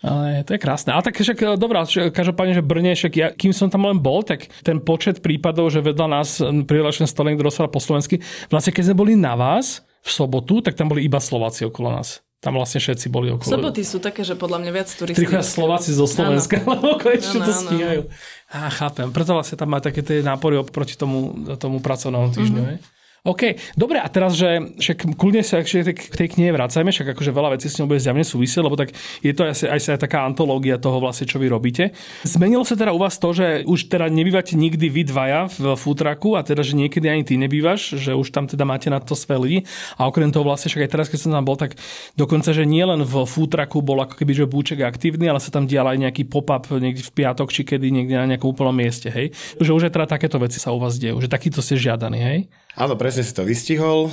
[0.01, 0.95] Ale to je krásne.
[0.95, 4.49] A tak však dobrá, každopádne, že Brne, však ja, kým som tam len bol, tak
[4.63, 8.97] ten počet prípadov, že vedľa nás prihlášen stolek, kto rozpráva po slovensky, vlastne keď sme
[8.97, 12.23] boli na vás v sobotu, tak tam boli iba Slováci okolo nás.
[12.43, 13.55] Tam vlastne všetci boli okolo.
[13.55, 15.31] Soboty sú také, že podľa mňa viac turistov.
[15.31, 18.11] Prichodia Slováci zo Slovenska, lebo konečne to stíhajú.
[18.51, 19.15] Á, chápem.
[19.15, 22.63] Preto vlastne tam má také tie nápory oproti tomu, tomu pracovnému týždňu.
[22.67, 22.92] Mm-hmm.
[23.23, 27.55] OK, dobre, a teraz, že však kľudne sa k tej knihe vracajme, však akože veľa
[27.55, 28.91] vecí s ňou bude zjavne súvisieť, lebo tak
[29.23, 31.95] je to asi aj, aj taká antológia toho vlastne, čo vy robíte.
[32.27, 36.35] Zmenilo sa teda u vás to, že už teda nebývate nikdy vy dvaja v futraku
[36.35, 39.39] a teda, že niekedy ani ty nebývaš, že už tam teda máte na to svoje
[39.39, 39.59] ľudí
[40.03, 41.79] a okrem toho vlastne však aj teraz, keď som tam bol, tak
[42.19, 45.71] dokonca, že nie len v futraku bol ako keby, že búček aktívny, ale sa tam
[45.71, 49.31] dial aj nejaký pop-up niekde v piatok, či kedy niekde na nejakom úplnom mieste, hej.
[49.63, 52.41] Že už aj teda takéto veci sa u vás dejú, že takýto ste žiadaný, hej.
[52.73, 54.09] Áno, presne si to vystihol.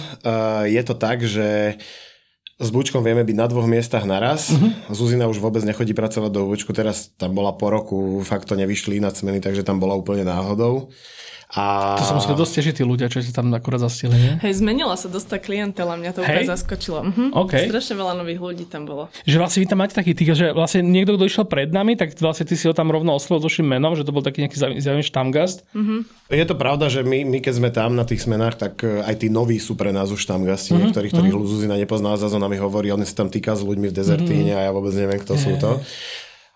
[0.68, 1.80] Je to tak, že
[2.60, 4.52] s Bučkom vieme byť na dvoch miestach naraz.
[4.52, 4.92] Uh-huh.
[4.92, 9.00] Zuzina už vôbec nechodí pracovať do Bučku, teraz tam bola po roku, fakt to nevyšli
[9.00, 10.92] na cmeny, takže tam bola úplne náhodou.
[11.50, 11.98] A...
[11.98, 14.34] To sa museli dosť tešiť tí ľudia, čo si tam akurát zastihli, nie?
[14.46, 17.00] Hej, zmenila sa dosť tá klientela, mňa to úplne zaskočilo.
[17.10, 17.24] Mhm.
[17.34, 17.54] OK.
[17.66, 19.10] Strašne veľa nových ľudí tam bolo.
[19.26, 22.14] Že vlastne vy tam máte taký tých, že vlastne niekto, kto išiel pred nami, tak
[22.22, 24.58] vlastne ty si ho tam rovno oslovil s vašim menom, že to bol taký nejaký
[24.62, 25.58] zaujímavý zaujímavý štamgast.
[26.30, 29.16] Je to pravda, že my, my keď sme tam na tých smenách, tak e, aj
[29.18, 30.94] tí noví sú pre nás už tam gasti, mm-hmm.
[30.94, 31.50] niektorých, ktorých mm-hmm.
[31.50, 34.62] Zuzina nepozná, zase ona mi hovorí, on si tam týka s ľuďmi v dezertíne mm-hmm.
[34.62, 35.82] a ja vôbec neviem, kto sú to.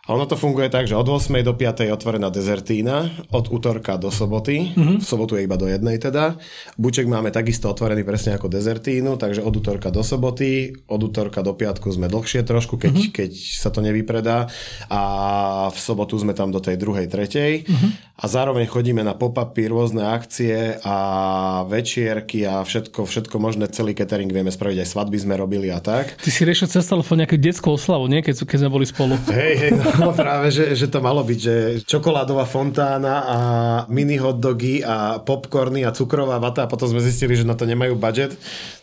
[0.03, 1.31] A ono to funguje tak, že od 8.
[1.47, 1.87] do 5.
[1.87, 4.99] je otvorená dezertína, od útorka do soboty, mm-hmm.
[4.99, 6.35] v sobotu je iba do jednej teda.
[6.75, 11.55] Buček máme takisto otvorený presne ako dezertínu, takže od útorka do soboty, od útorka do
[11.55, 13.15] piatku sme dlhšie trošku, keď, mm-hmm.
[13.15, 14.51] keď sa to nevypredá
[14.91, 15.01] a
[15.71, 17.63] v sobotu sme tam do tej druhej, tretej.
[17.63, 18.19] Mm-hmm.
[18.19, 20.97] A zároveň chodíme na pop-upy, rôzne akcie a
[21.63, 26.19] večierky a všetko, všetko možné, celý catering vieme spraviť, aj svadby sme robili a tak.
[26.19, 28.19] Ty si riešil cez telefón nejakú detskú oslavu, nie?
[28.19, 29.15] Keď, keď sme boli spolu.
[29.31, 33.37] Hej, hej, no práve, že, že to malo byť, že čokoládová fontána a
[33.91, 37.97] mini hotdogy a popcorny a cukrová vata a potom sme zistili, že na to nemajú
[37.97, 38.33] budget,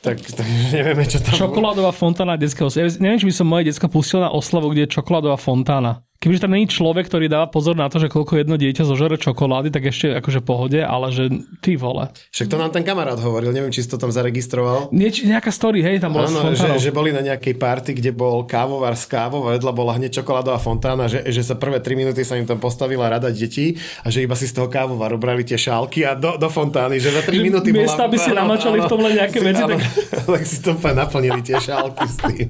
[0.04, 0.46] tak, tak
[0.76, 1.34] nevieme, čo tam...
[1.34, 2.70] Čokoládová fontána detského.
[2.74, 6.04] Ja neviem, či by som moje detsko pustil na oslavu, kde je čokoládová fontána.
[6.20, 9.72] Kebyže tam není človek, ktorý dáva pozor na to, že koľko jedno dieťa zožere čokolády,
[9.72, 11.32] tak ešte akože pohode, ale že
[11.64, 12.12] ty vole.
[12.28, 14.92] Však to nám ten kamarát hovoril, neviem, či si to tam zaregistroval.
[14.92, 18.44] Nieč, nejaká story, hej, tam bola Áno, že, že boli na nejakej party, kde bol
[18.44, 22.20] kávovar s kávou a vedľa bola hneď čokoládová fontána, že, že sa prvé 3 minúty
[22.20, 25.56] sa im tam postavila rada detí a že iba si z toho kávovaru brali tie
[25.56, 27.88] šálky a do, do fontány, že za 3 minúty bola...
[27.88, 29.88] Miesta, aby si namačali v tom len nejaké veci, Áno, tak-
[30.36, 32.48] tak si to naplnili tie šálky s tým.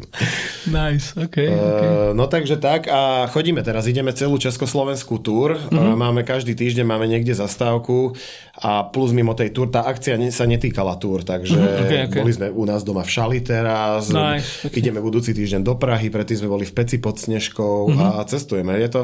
[0.75, 1.39] Nice, OK.
[1.39, 1.49] okay.
[1.55, 5.71] Uh, no takže tak a chodíme teraz, ideme celú Československú túr, Mhm.
[5.71, 5.95] uh-huh.
[5.95, 8.13] máme každý týždeň, máme niekde zastávku
[8.57, 12.21] a plus mimo tej túr, tá akcia sa netýkala túr, takže Mhm, okay, okay.
[12.21, 14.79] boli sme u nás doma v Šali teraz, Nice, okay.
[14.79, 17.97] ideme budúci týždeň do Prahy, predtým sme boli v Peci pod Snežkou Mhm.
[17.97, 18.19] uh-huh.
[18.21, 18.73] a cestujeme.
[18.77, 19.03] Je to,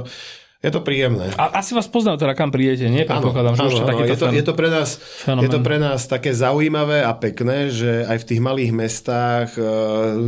[0.58, 1.30] je to príjemné.
[1.36, 3.04] A asi vás poznajú teda, kam prídete, nie?
[3.04, 5.44] Že ste takýto je, to, je, to pre nás, fenomén.
[5.44, 9.62] je to pre nás také zaujímavé a pekné, že aj v tých malých mestách e,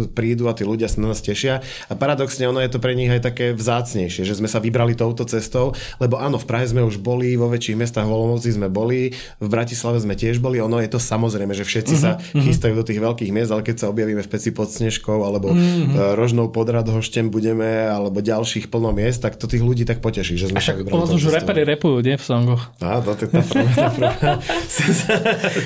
[0.08, 1.58] prídu a tí ľudia sa na nás tešia.
[1.86, 5.24] A paradoxne ono je to pre nich aj také vzácnejšie, že sme sa vybrali touto
[5.24, 9.10] cestou, lebo áno, v Prahe sme už boli, vo väčších mestách v Olomouci sme boli,
[9.36, 12.74] v Bratislave sme tiež boli, ono je to samozrejme, že všetci Mhm, uh-huh, sa chystajú
[12.74, 15.56] do tých veľkých miest, ale keď sa objavíme v Peci pod Snežkou alebo Mhm.
[15.56, 16.14] uh-huh.
[16.14, 20.50] Rožnou pod Radhoštem budeme, alebo ďalších plno miest, tak to tých ľudí tak poteší, že
[20.50, 22.14] sme sa vybrali už reperi repujú, nie?
[22.18, 22.62] V songoch.
[22.78, 24.12] Á, to je tá prvá, tá prvá.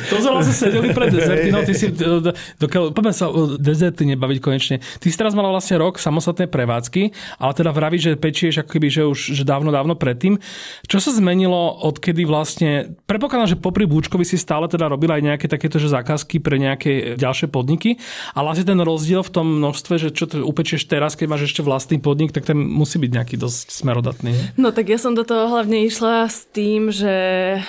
[0.09, 0.17] To
[0.63, 4.77] sedeli pred dezertinou, ty si do- do- dokiaľ, poďme sa o dezertine baviť konečne.
[4.81, 8.89] Ty si teraz mala vlastne rok samostatnej prevádzky, ale teda vraví, že pečieš ako keby,
[8.89, 10.39] že už že dávno, dávno predtým.
[10.87, 15.47] Čo sa zmenilo, odkedy vlastne, predpokladám, že popri Búčkovi si stále teda robila aj nejaké
[15.49, 17.99] takéto že zákazky pre nejaké ďalšie podniky,
[18.37, 21.99] ale asi ten rozdiel v tom množstve, že čo upečieš teraz, keď máš ešte vlastný
[21.99, 24.33] podnik, tak ten musí byť nejaký dosť smerodatný.
[24.59, 27.13] No tak ja som do toho hlavne išla s tým, že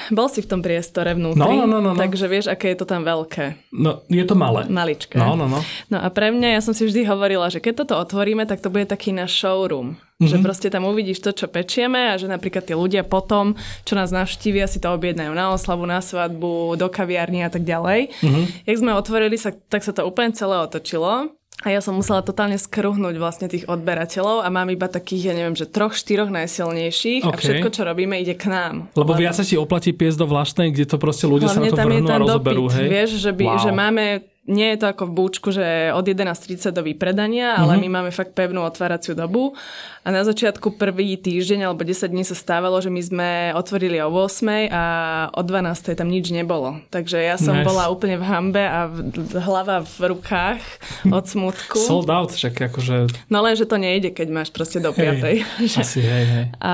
[0.09, 1.99] bol si v tom priestore vnútri, No, no, no, no, no.
[1.99, 3.73] takže vieš, aké je to tam veľké.
[3.73, 4.65] No, je to malé.
[4.69, 5.17] Maličké.
[5.17, 5.59] No, no, no.
[5.89, 8.69] No a pre mňa, ja som si vždy hovorila, že keď toto otvoríme, tak to
[8.69, 9.95] bude taký náš showroom.
[10.23, 10.29] Mm-hmm.
[10.29, 14.13] Že proste tam uvidíš to, čo pečieme a že napríklad tí ľudia potom, čo nás
[14.13, 18.13] navštívia, si to objednajú na oslavu, na svadbu, do kaviarny a tak ďalej.
[18.21, 18.43] Mm-hmm.
[18.69, 21.33] Jak sme otvorili, sa, tak sa to úplne celé otočilo.
[21.61, 25.53] A ja som musela totálne skruhnúť vlastne tých odberateľov a mám iba takých, ja neviem,
[25.53, 27.39] že troch, štyroch najsilnejších a OK.
[27.39, 28.89] všetko, čo robíme, ide k nám.
[28.97, 31.77] Lebo viac sa ti oplatí piesť do vlastnej, kde to proste ľudia sa na Hlavne
[31.77, 32.87] to vrhnú a ten rozoberú, dopyt, hej?
[32.89, 33.61] vieš, že, by, Wow.
[33.61, 34.03] že máme,
[34.45, 37.79] nie je to ako v búčku, že od 11.30 do vypredania, ale Mhm.
[37.79, 39.55] my máme fakt pevnú otváraciu dobu
[39.99, 44.11] a na začiatku prvý týždeň alebo 10 dní sa stávalo, že my sme otvorili o
[44.11, 44.83] 8 a
[45.31, 46.83] o 12 tam nič nebolo.
[46.89, 47.63] Takže ja som Nice.
[47.63, 48.99] bola úplne v hambe a v,
[49.33, 50.59] hlava v rukách
[51.07, 51.79] od smutku.
[51.87, 53.15] Sold out, však akože...
[53.27, 55.23] No len, že to nejde, keď máš proste do 5.
[55.23, 55.37] Hej,
[55.79, 56.45] asi, hej, hej.
[56.59, 56.73] A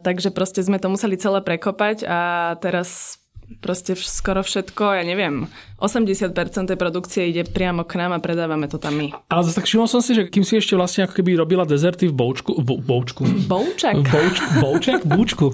[0.00, 2.18] takže proste sme to museli celé prekopať a
[2.58, 3.20] teraz
[3.60, 6.30] proste skoro všetko, ja neviem, 80%
[6.70, 9.10] tej produkcie ide priamo k nám a predávame to tam my.
[9.26, 12.14] Ale tak všimol som si, že kým si ešte vlastne ako keby robila dezerty v
[12.14, 13.98] Boučku, v Bou- Boučku, Boučak.
[13.98, 15.00] v Boučku, Bouček?
[15.02, 15.46] Búčku.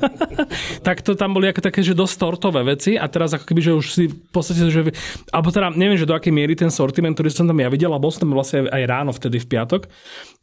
[0.86, 3.72] tak to tam boli ako také, že dosť tortové veci a teraz ako keby, že
[3.76, 4.80] už si v podstate, že,
[5.28, 8.00] alebo teda neviem, že do akej miery ten sortiment, ktorý som tam ja videl, a
[8.00, 9.92] bol som tam vlastne aj ráno vtedy v piatok,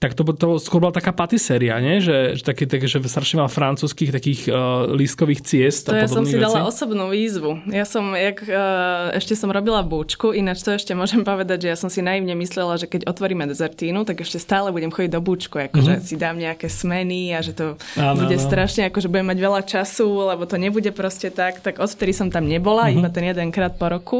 [0.01, 2.01] tak to, to skôr bola taká patiséria, nie?
[2.01, 6.09] Že, že také, také, že strašne veľa francúzských takých uh, lístkových ciest To a ja
[6.09, 6.41] som si vecí.
[6.41, 7.61] dala osobnú výzvu.
[7.69, 11.77] Ja som, jak, uh, ešte som robila búčku, ináč to ešte môžem povedať, že ja
[11.79, 15.57] som si naivne myslela, že keď otvoríme dezertínu, tak ešte stále budem chodiť do búčku,
[15.57, 16.07] akože mm-hmm.
[16.07, 18.45] si dám nejaké smeny a že to Áno, bude áno.
[18.45, 22.45] strašne, akože budem mať veľa času, lebo to nebude proste tak, tak odvtedy som tam
[22.45, 22.99] nebola, mm-hmm.
[23.01, 24.19] iba ten jedenkrát po roku.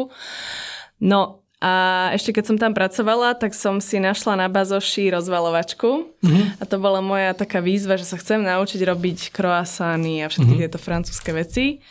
[1.02, 6.58] No a ešte keď som tam pracovala, tak som si našla na bazoši rozvalovačku mm-hmm.
[6.58, 10.66] a to bola moja taká výzva, že sa chcem naučiť robiť croissany a všetky mm-hmm.
[10.66, 11.86] tieto francúzske veci.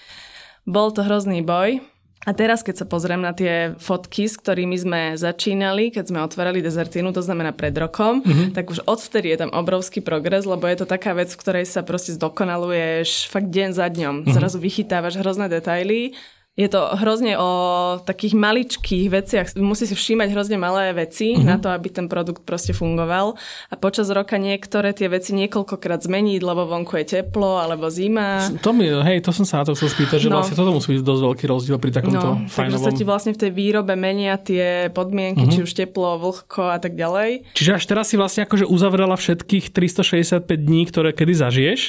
[0.67, 1.79] Bol to hrozný boj.
[2.29, 6.61] A teraz, keď sa pozriem na tie fotky, s ktorými sme začínali, keď sme otvárali
[6.61, 8.53] dezertínu, to znamená pred rokom, mm-hmm.
[8.53, 11.81] tak už odvtedy je tam obrovský progres, lebo je to taká vec, v ktorej sa
[11.81, 14.15] proste zdokonaluješ fakt deň za dňom.
[14.21, 14.37] Mm-hmm.
[14.37, 16.13] Zrazu vychytávaš hrozné detaily
[16.59, 17.51] je to hrozne o
[18.03, 19.47] takých maličkých veciach.
[19.57, 21.47] Musí si všímať hrozne malé veci uh-huh.
[21.47, 23.39] na to, aby ten produkt proste fungoval.
[23.71, 28.45] A počas roka niektoré tie veci niekoľkokrát zmeniť, lebo vonku je teplo alebo zima.
[28.61, 30.43] To mi, hej, to som sa na to chcel spýtať, že no.
[30.43, 32.77] vlastne toto musí byť dosť veľký rozdiel pri takomto no, fajnovom...
[32.77, 35.55] Takže sa ti vlastne v tej výrobe menia tie podmienky, uh-huh.
[35.55, 37.47] či už teplo, vlhko a tak ďalej.
[37.57, 41.81] Čiže až teraz si vlastne akože uzavrela všetkých 365 dní, ktoré kedy zažiješ?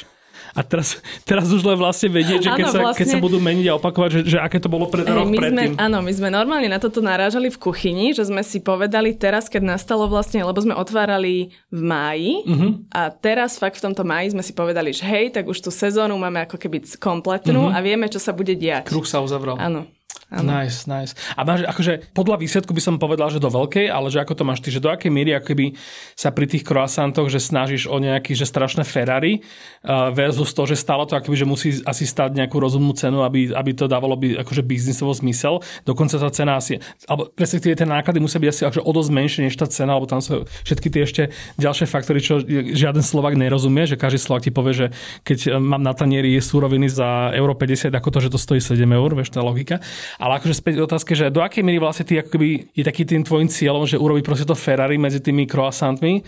[0.51, 3.39] A teraz, teraz už len vlastne vedieť, že keď, ano, sa, vlastne, keď sa budú
[3.39, 5.73] meniť a opakovať, že, že aké to bolo pred rok my predtým.
[5.75, 9.47] Sme, áno, my sme normálne na toto narážali v kuchyni, že sme si povedali teraz,
[9.47, 12.71] keď nastalo vlastne, lebo sme otvárali v máji uh-huh.
[12.91, 16.19] a teraz fakt v tomto máji sme si povedali, že hej, tak už tú sezónu
[16.19, 17.77] máme ako keby kompletnú uh-huh.
[17.77, 18.91] a vieme, čo sa bude diať.
[18.91, 19.55] Kruh sa uzavral.
[19.55, 19.87] Áno.
[20.31, 20.47] Ano.
[20.47, 21.11] Nice, nice.
[21.35, 24.43] A máš, akože podľa výsledku by som povedal, že do veľkej, ale že ako to
[24.47, 25.75] máš ty, že do akej miery akoby
[26.15, 29.43] sa pri tých croissantoch, že snažíš o nejaký, že strašné Ferrari
[29.83, 33.51] uh, versus to, že stále to akoby, že musí asi stať nejakú rozumnú cenu, aby,
[33.51, 35.59] aby to dávalo by akože biznisovo zmysel.
[35.83, 36.79] Dokonca tá cena asi,
[37.11, 40.07] alebo respektíve tie náklady musia byť asi akože o dosť menšie než tá cena, alebo
[40.07, 41.23] tam sú všetky tie ešte
[41.59, 44.87] ďalšie faktory, čo žiaden Slovak nerozumie, že každý Slovak ti povie, že
[45.27, 49.11] keď mám na tanieri súroviny za euro 50, ako to, že to stojí 7 eur,
[49.11, 49.83] vieš, tá logika.
[50.21, 53.49] Ale akože späť otázke, že do akej miery vlastne ty akoby je taký tým tvojim
[53.49, 56.21] cieľom, že urobiť proste to Ferrari medzi tými croissantmi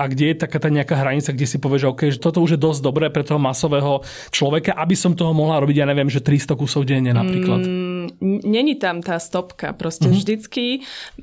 [0.00, 2.56] a kde je taká tá nejaká hranica, kde si povieš, že, okay, že toto už
[2.56, 4.02] je dosť dobré pre toho masového
[4.32, 7.62] človeka, aby som toho mohla robiť, ja neviem, že 300 kusov denne napríklad.
[7.62, 7.83] Mm
[8.22, 9.72] není tam tá stopka.
[9.72, 10.18] Proste mm-hmm.
[10.18, 10.64] vždycky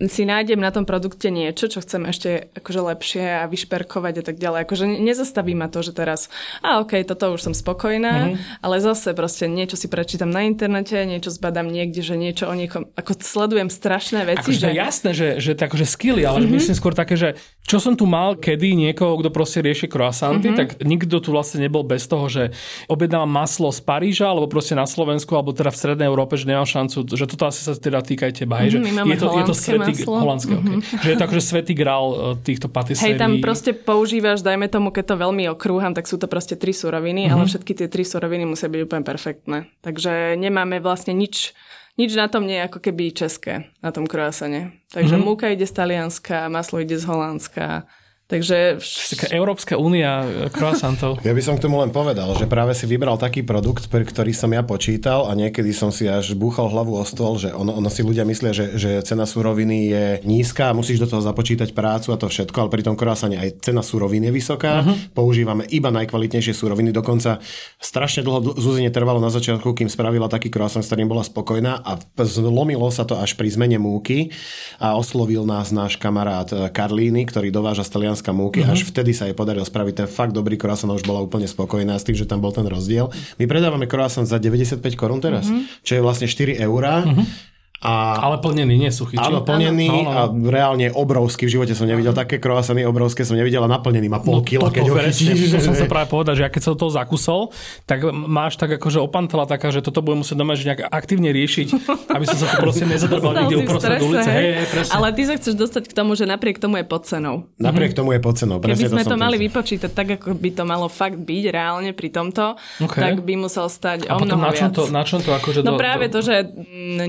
[0.08, 4.38] si nájdem na tom produkte niečo, čo chcem ešte akože lepšie a vyšperkovať a tak
[4.40, 4.60] ďalej.
[4.66, 6.32] Akože nezastaví ma to, že teraz,
[6.66, 8.64] a ok, toto už som spokojná, mm-hmm.
[8.66, 12.90] ale zase proste niečo si prečítam na internete, niečo zbadám niekde, že niečo o niekom,
[12.96, 14.56] ako sledujem strašné veci.
[14.56, 14.78] Akože že...
[14.78, 16.56] jasné, že, že to akože skilly, ale mm-hmm.
[16.58, 20.60] myslím skôr také, že čo som tu mal kedy niekoho, kto proste rieši croissanty, mm-hmm.
[20.60, 22.54] tak nikto tu vlastne nebol bez toho, že
[22.90, 26.68] objednal maslo z Paríža, alebo proste na Slovensku, alebo teda v Strednej Európe, že nemám
[26.72, 29.56] šancu, že toto asi sa teda týka aj teba, hej, mm, je, to, je to
[29.56, 30.80] svetý, holandské, mm-hmm.
[30.80, 31.04] okay.
[31.04, 33.14] že je to akože svetý grál e, týchto patisérií.
[33.14, 36.72] Hej, tam proste používaš, dajme tomu, keď to veľmi okrúham, tak sú to proste tri
[36.72, 37.36] suroviny, mm-hmm.
[37.36, 39.68] ale všetky tie tri suroviny musia byť úplne perfektné.
[39.84, 41.52] Takže nemáme vlastne nič,
[42.00, 44.80] nič na tom nie je ako keby české, na tom croissane.
[44.96, 45.28] Takže mm-hmm.
[45.28, 47.84] múka ide z Talianska, maslo ide z Holandska,
[48.32, 48.80] Takže...
[49.12, 50.24] Taká Európska únia
[50.56, 51.20] croissantov.
[51.28, 54.32] Ja by som k tomu len povedal, že práve si vybral taký produkt, pre ktorý
[54.32, 57.92] som ja počítal a niekedy som si až búchal hlavu o stôl, že ono, ono
[57.92, 62.16] si ľudia myslia, že, že cena suroviny je nízka a musíš do toho započítať prácu
[62.16, 64.80] a to všetko, ale pri tom croissane aj cena surovín je vysoká.
[64.80, 64.96] Uh-huh.
[65.12, 67.44] Používame iba najkvalitnejšie suroviny, dokonca
[67.84, 72.00] strašne dlho Zuzine trvalo na začiatku, kým spravila taký croissant, s ktorým bola spokojná a
[72.24, 74.32] zlomilo sa to až pri zmene múky
[74.80, 78.62] a oslovil nás náš kamarát Karlíny, ktorý dováža z Slovenska múky.
[78.62, 78.78] Uh-huh.
[78.78, 81.98] Až vtedy sa jej podarilo spraviť ten fakt dobrý croissant a už bola úplne spokojná
[81.98, 83.10] s tým, že tam bol ten rozdiel.
[83.42, 85.66] My predávame croissant za 95 korún teraz, uh-huh.
[85.82, 87.02] čo je vlastne 4 eurá.
[87.02, 87.50] Uh-huh
[87.82, 89.18] a, ale plnený, nie suchý.
[89.18, 90.14] Áno, plnený no, no, no.
[90.14, 91.50] a reálne obrovský.
[91.50, 94.70] V živote som nevidel také kroasany obrovské, som nevidel a naplnený má pol no, kila,
[94.70, 97.50] keď ho To som sa práve povedať, že ja keď som to zakusol,
[97.90, 101.68] tak máš tak akože opantela taká, že toto budem musieť doma že nejak aktívne riešiť,
[102.14, 104.30] aby som sa to proste nezadrbal niekde uprostred ulice.
[104.30, 107.50] Hej, hej, ale ty sa chceš dostať k tomu, že napriek tomu je pod cenou.
[107.58, 108.62] Napriek tomu je pod cenou.
[108.62, 112.14] Keby sme to, to mali vypočítať tak, ako by to malo fakt byť reálne pri
[112.14, 113.10] tomto, okay.
[113.10, 114.78] tak by musel stať a o mnoho na čom viac.
[114.78, 116.46] To, na čom to akože no práve to, že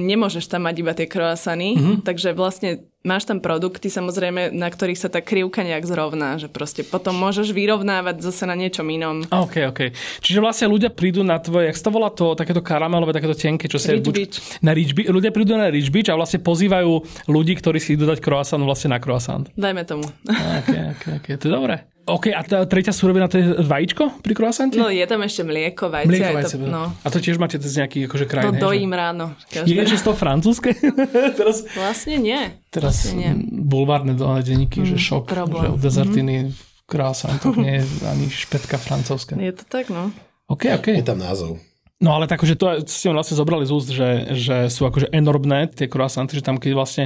[0.01, 1.96] nemôžeš tam mať iba tie kroasany mm-hmm.
[2.07, 6.87] takže vlastne máš tam produkty samozrejme, na ktorých sa tá krivka nejak zrovná, že proste
[6.87, 9.27] potom môžeš vyrovnávať zase na niečom inom.
[9.29, 9.81] OK, OK.
[10.22, 13.83] Čiže vlastne ľudia prídu na tvoje, jak to volá to, takéto karamelové, takéto tenké, čo
[13.83, 14.16] sa Rich buď.
[14.62, 15.11] Na Rich Beach.
[15.11, 18.94] Ľudia prídu na Rich Beach a vlastne pozývajú ľudí, ktorí si idú dať croissant vlastne
[18.94, 19.51] na croissant.
[19.59, 20.07] Dajme tomu.
[20.31, 21.27] OK, OK, OK.
[21.42, 21.92] To je dobré.
[22.03, 24.75] OK, a tá tretia surovina to je vajíčko pri croissante?
[24.75, 26.11] No je tam ešte mlieko, vajce.
[26.11, 26.91] Mlieko, vajce, to, no.
[26.91, 28.59] A to tiež máte z nejakých akože krajín?
[28.59, 28.99] To dojím že?
[28.99, 29.25] ráno.
[29.47, 29.71] Každé.
[29.71, 30.71] Je ešte z toho francúzske?
[31.38, 32.41] Teraz, vlastne nie.
[32.75, 33.31] Teraz vlastne nie.
[33.55, 35.62] bulvárne denníky, mm, že šok, problém.
[35.62, 36.51] že u dezertiny mm.
[36.91, 39.38] croissantoch nie je ani špetka francúzska.
[39.38, 40.11] Je to tak, no.
[40.51, 40.99] OK, OK.
[40.99, 41.62] Je tam názov.
[42.03, 45.71] No ale tak, že to ste vlastne zobrali z úst, že, že sú akože enormné
[45.71, 47.05] tie croissanty, že tam keď vlastne,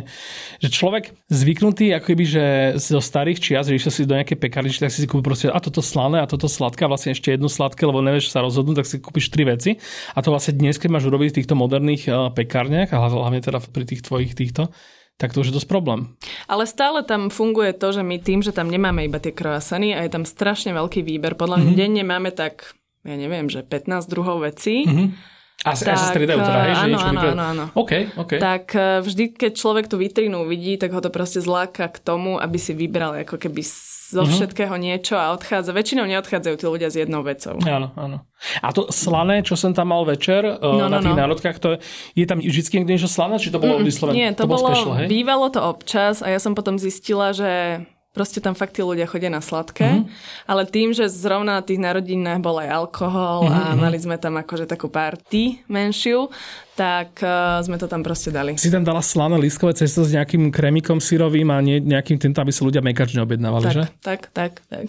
[0.56, 2.44] že človek zvyknutý ako keby, že
[2.80, 5.60] zo starých čias, že išiel si do nejakej pekárny, tak si si kúpi proste a
[5.60, 8.88] toto slané a toto sladké a vlastne ešte jednu sladké, lebo nevieš sa rozhodnúť, tak
[8.88, 9.76] si kúpiš tri veci.
[10.16, 13.60] A to vlastne dnes, keď máš urobiť v týchto moderných eh, pekárniach a hlavne teda
[13.60, 14.72] pri tých tvojich týchto,
[15.20, 16.16] tak to už je dosť problém.
[16.48, 20.04] Ale stále tam funguje to, že my tým, že tam nemáme iba tie croissany a
[20.04, 21.36] je tam strašne veľký výber.
[21.36, 21.80] Podľa mňa mm-hmm.
[21.84, 24.82] denne máme tak ja neviem, že 15 druhov vecí.
[24.84, 25.34] Mm-hmm.
[25.64, 26.72] A sa, sa striedajú teda, hej?
[26.76, 27.64] Že áno, niečo áno, áno, áno.
[27.72, 28.32] OK, OK.
[28.36, 32.36] Tak eh, vždy, keď človek tú vitrínu vidí, tak ho to proste zláka k tomu,
[32.36, 33.64] aby si vybral ako keby
[34.06, 34.30] zo Mhm.
[34.30, 35.74] všetkého niečo a odchádza.
[35.74, 37.58] Väčšinou neodchádzajú tí ľudia s jednou vecou.
[37.66, 38.22] Áno, áno.
[38.62, 41.24] A to slané, čo som tam mal večer no, No, na tých no.
[41.24, 41.78] národkách, to je,
[42.14, 44.14] je tam vždy niekde niečo slané, či to bolo vyslovené?
[44.14, 45.08] Nie, to, bol bolo, special, hej?
[45.10, 47.82] bývalo to občas a ja som potom zistila, že
[48.16, 50.00] proste tam fakt tí ľudia chodia na sladké, Mhm.
[50.00, 50.48] mm-hmm.
[50.48, 53.68] ale tým, že zrovna na tých narodinách bol aj alkohol Mhm, mm-hmm.
[53.68, 56.32] a mali sme tam akože takú party menšiu,
[56.74, 58.56] tak uh, sme to tam proste dali.
[58.56, 62.50] Si tam dala slané lístkové cesto s nejakým kremikom syrovým a nie, nejakým týmto, aby
[62.50, 63.82] sa ľudia mekač neobjednávali, že?
[64.00, 64.88] Tak, tak, tak,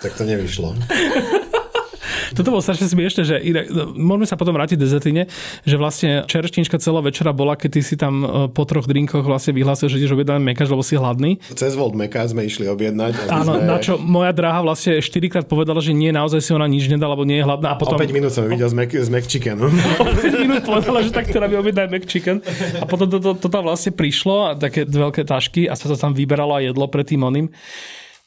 [0.00, 0.74] Tak to nevyšlo.
[2.34, 5.30] Toto bolo strašne smiešne, že inak, no, môžeme sa potom vrátiť do Zetine,
[5.64, 9.56] že vlastne čerešnička celá večera bola, keď ty si tam e, po troch drinkoch vlastne
[9.56, 11.40] vyhlásil, že ideš objednať mekač, lebo si hladný.
[11.54, 13.30] Cez Volt Meka sme išli objednať.
[13.30, 13.64] Áno, sme...
[13.64, 17.28] na čo moja dráha vlastne štyrikrát povedala, že nie, naozaj si ona nič nedala, lebo
[17.28, 17.74] nie je hladná.
[17.74, 19.68] A O potom 5 minút som videl z, Mac, z McChickenu.
[20.02, 22.44] o 5 minút povedala, že tak teda mi objednaj McChicken.
[22.80, 25.96] A potom to, to, to tam vlastne prišlo, a také veľké tašky a sa to
[25.96, 27.48] tam vyberalo a jedlo pred tým oným.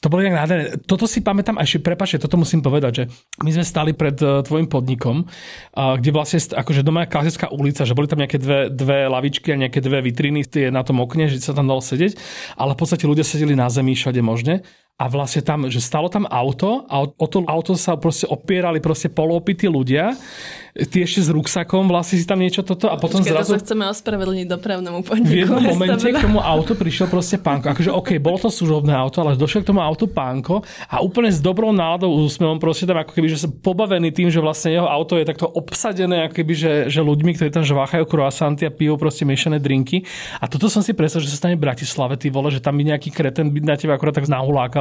[0.02, 0.66] To bolo nejak nádherné.
[0.90, 3.04] Toto si pamätám, a ešte prepáčte, toto musím povedať, že
[3.46, 7.54] my sme stali pred uh, tvojim podnikom, uh, kde vlastne, st- akože doma je klasická
[7.54, 11.06] ulica, že boli tam nejaké dve, dve lavičky a nejaké dve vitriny tie na tom
[11.06, 12.18] okne, že sa tam dalo sedieť,
[12.58, 14.66] ale v podstate ľudia sedeli na zemi všade možne.
[14.98, 18.78] A vlastne tam, že stalo tam auto a o, o to auto sa proste opierali
[18.78, 20.14] proste polopití ľudia,
[20.72, 23.64] ty ešte s ruksakom, vlastne si tam niečo toto a potom Počkej, zrazu to sa
[23.64, 25.36] chceme ospravedlniť dopravnému v podniku.
[25.44, 27.76] jednom Mesta momente k tomu autu prišiel proste pánko.
[27.76, 31.44] Akože OK, bolo to služobné auto, ale došiel k tomu autu pánko a úplne s
[31.44, 35.20] dobrou náladou úsmevom proste tam ako keby, že sa pobavený tým, že vlastne jeho auto
[35.20, 39.28] je takto obsadené ako keby, že, že ľuďmi, ktorí tam žváchajú croissanty a pijú proste
[39.28, 40.08] miešané drinky.
[40.40, 42.96] A toto som si predstavil, že sa stane v Bratislave, ty vole, že tam by
[42.96, 44.81] nejaký kreten by na teba akorát tak nahulákal,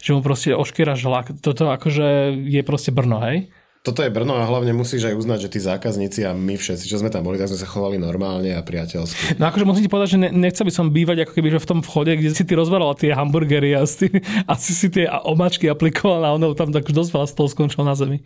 [0.00, 1.40] že mu proste oškiera žlak.
[1.40, 3.50] Toto akože je proste Brno, hej?
[3.80, 7.00] Toto je Brno a hlavne musíš aj uznať, že tí zákazníci a my všetci, čo
[7.00, 9.40] sme tam boli, tak sme sa chovali normálne a priateľsky.
[9.40, 11.68] No akože musím ti povedať, že ne, nechcel by som bývať ako keby že v
[11.72, 14.12] tom vchode, kde si ty rozberal tie hamburgery a si,
[14.44, 17.80] asi si tie omačky aplikoval a ono tam tak už dosť veľa z toho skončil
[17.88, 18.20] na zemi.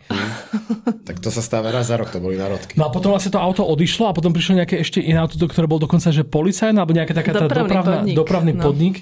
[1.07, 2.75] Tak to sa stáva raz za rok, to boli narodky.
[2.75, 5.71] No a potom vlastne to auto odišlo a potom prišlo nejaké ešte iné auto, ktoré
[5.71, 8.63] bol dokonca, že policajné alebo nejaká taká tá Dopravný dopravná, podnik, dopravný no.
[8.65, 8.95] podnik.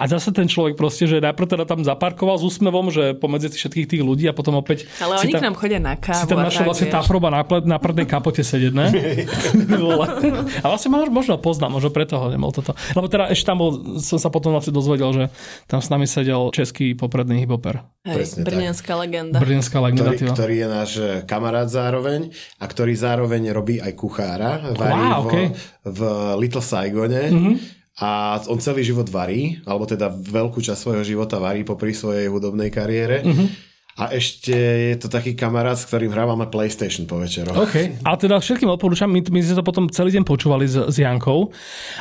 [0.00, 3.84] A zase ten človek proste, že najprv teda tam zaparkoval s úsmevom, že pomedzi všetkých
[3.84, 6.40] tých ľudí a potom opäť Ale oni tam, k nám chodia na kávu si tam
[6.40, 6.96] našiel vlastne vieš.
[6.96, 8.88] Tafroba na, na prednej kapote sedieť, ne?
[10.64, 12.72] A vlastne možno, možno poznám, možno preto ho nemal toto.
[12.96, 15.24] Lebo teda ešte tam bol, som sa potom vlastne dozvedel, že
[15.68, 17.44] tam s nami sedel český popredný.
[17.44, 18.48] Hej, tak.
[18.48, 19.36] brňanská legenda.
[19.36, 20.16] Brnenská legenda.
[20.16, 24.72] Ktorý, ktorý je náš eh, kamarát zároveň a ktorý zároveň robí aj kuchára.
[24.72, 25.46] Varí Wow, okay.
[25.84, 26.00] v
[26.40, 27.24] Little Saigone.
[27.28, 27.79] Mm-hmm.
[28.00, 32.72] A on celý život varí, alebo teda veľkú časť svojho života varí popri svojej hudobnej
[32.72, 33.20] kariére.
[33.20, 33.69] Mm-hmm.
[34.00, 37.52] A ešte je to taký kamarát, s ktorým hrávame PlayStation po večeroch.
[37.52, 38.00] OK.
[38.00, 41.52] Ale teda všetkým odporúčam, my, my sme to potom celý deň počúvali s, s Jankou.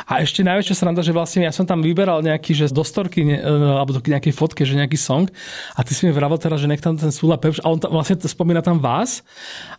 [0.07, 3.35] A ešte najväčšia sranda, že vlastne ja som tam vyberal nejaký, že z dostorky, ne,
[3.35, 3.43] e,
[3.75, 5.27] alebo do nejakej fotke, že nejaký song.
[5.75, 7.91] A ty si mi vravel teraz, že nech tam ten Sula Pepš, a on tam,
[7.91, 9.19] vlastne spomína tam vás.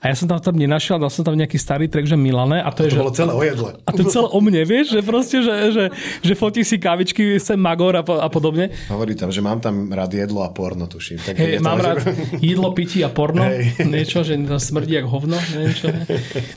[0.04, 2.60] A ja som tam tam nenašiel, dal som tam nejaký starý track, že Milane.
[2.60, 3.70] A to, je, To že, bolo celé o jedle.
[3.80, 5.84] a to je celé o mne, vieš, že proste, že, že,
[6.20, 8.68] že fotí si kávičky, sem Magor a, po, a podobne.
[8.92, 11.16] Hovorí tam, že mám tam rád jedlo a porno, tuším.
[11.24, 13.46] Tak Hej, je to, mám že- rád jedlo, pití a porno.
[13.46, 13.86] Hej.
[13.86, 15.38] Niečo, že smrdí jak hovno.
[15.54, 15.86] Neviem čo.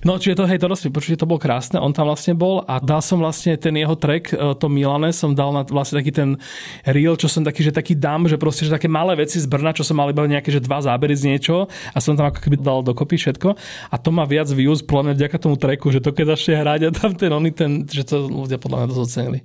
[0.04, 1.80] No, čiže to, hej, to rozpí, počujte, to bolo krásne.
[1.80, 5.32] On tam vlastne bol a dal som vlastne ten jeho track, e, to Milane, som
[5.32, 6.30] dal na vlastne taký ten
[6.84, 9.72] reel, čo som taký, že taký dám, že proste, že také malé veci z Brna,
[9.76, 12.60] čo som mal iba nejaké, že dva zábery z niečo a som tam ako keby
[12.60, 13.56] dal dokopy všetko.
[13.89, 16.82] A to má viac views, podľa mňa vďaka tomu tracku, že to keď začne hrať
[16.88, 19.39] a tam ten oný, ten, že to ľudia podľa mňa dosť ocenili.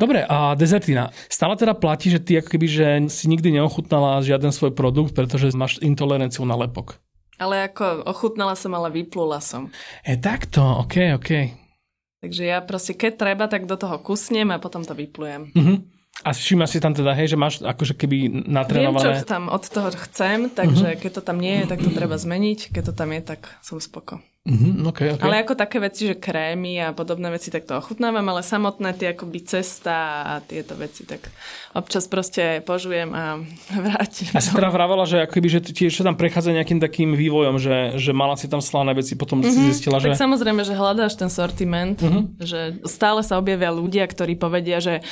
[0.00, 1.12] Dobre, a dezertina.
[1.28, 5.52] Stále teda platí, že ty ako keby, že si nikdy neochutnala žiaden svoj produkt, pretože
[5.52, 6.96] máš intoleranciu na lepok.
[7.36, 9.68] Ale ako ochutnala som, ale vyplula som.
[10.00, 11.30] E takto, ok, ok.
[12.24, 15.52] Takže ja proste, keď treba, tak do toho kusnem a potom to vyplujem.
[15.52, 15.84] Uh-huh.
[16.20, 19.24] A všíma si tam teda, hej, že máš akože keby Viem, čo natrenované...
[19.24, 22.76] tam od toho chcem, takže keď to tam nie je, tak to treba zmeniť.
[22.76, 24.20] Keď to tam je, tak som spoko.
[24.40, 25.20] Uh-huh, okay, okay.
[25.20, 29.12] Ale ako také veci, že krémy a podobné veci, tak to ochutnávam, ale samotné tie
[29.12, 31.28] akoby cesta a tieto veci, tak
[31.76, 33.36] občas proste požujem a
[33.84, 34.32] vrátim.
[34.32, 38.16] A si teda vravala, že akoby, že tiež tam prechádza nejakým takým vývojom, že, že
[38.16, 39.52] mala si tam slané veci, potom mm-hmm.
[39.52, 40.16] si zistila, že...
[40.16, 42.00] Tak samozrejme, že hľadáš ten sortiment,
[42.40, 45.04] že stále sa objavia ľudia, ktorí povedia, že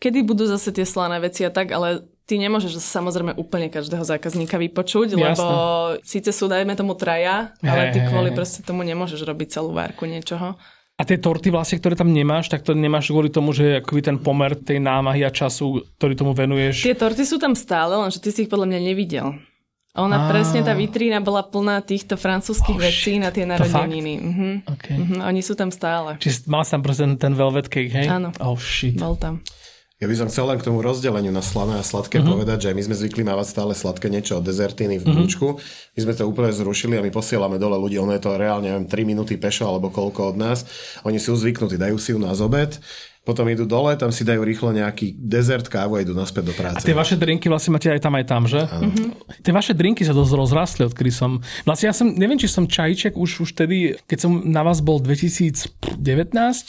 [0.00, 4.56] kedy budú zase tie slané veci a tak, ale ty nemôžeš samozrejme úplne každého zákazníka
[4.56, 5.20] vypočuť, Jasné.
[5.20, 5.44] lebo
[6.00, 10.56] síce sú, dajme tomu traja, ale ty kvôli proste tomu nemôžeš robiť celú várku niečoho.
[10.96, 14.16] A tie torty vlastne, ktoré tam nemáš, tak to nemáš kvôli tomu, že akoby ten
[14.16, 16.88] pomer tej námahy a času, ktorý tomu venuješ.
[16.88, 19.36] Tie torty sú tam stále, lenže ty si ich podľa mňa nevidel.
[19.92, 20.28] Ona Á.
[20.32, 23.20] presne, tá vitrína bola plná týchto francúzskych Oh, vecí shit.
[23.20, 24.14] na tie narodeniny.
[24.24, 24.48] Mhm.
[24.64, 24.96] Okay.
[24.96, 26.16] Mhm, oni sú tam stále.
[26.16, 28.06] Čiže mal tam proste ten, ten velvet cake, hej?
[28.08, 28.32] Áno.
[28.40, 28.96] Oh shit.
[28.96, 29.44] Bol tam.
[30.02, 32.26] Ja by som chcel len k tomu rozdeleniu na slané a sladké Mhm.
[32.26, 32.32] uh-huh.
[32.34, 35.62] povedať, že my sme zvykli mávať stále sladké niečo od dezertiny v brúčku.
[35.94, 38.02] My sme to úplne zrušili a my posielame dole ľudí.
[38.02, 40.66] Ono je to reálne, neviem, 3 minúty pešo alebo koľko od nás.
[41.06, 42.82] Oni sú zvyknutí, dajú si ju na zobed,
[43.22, 46.82] potom idú dole, tam si dajú rýchlo nejaký dezert, kávu a idú naspäť do práce.
[46.82, 48.66] A tie vaše drinky vlastne máte aj tam, aj tam, že?
[48.66, 49.08] Mm-hmm.
[49.46, 51.38] Tie vaše drinky sa dosť rozrastli, odkedy som...
[51.62, 54.98] Vlastne ja som, neviem, či som čajček už, už tedy, keď som na vás bol
[54.98, 55.70] 2019,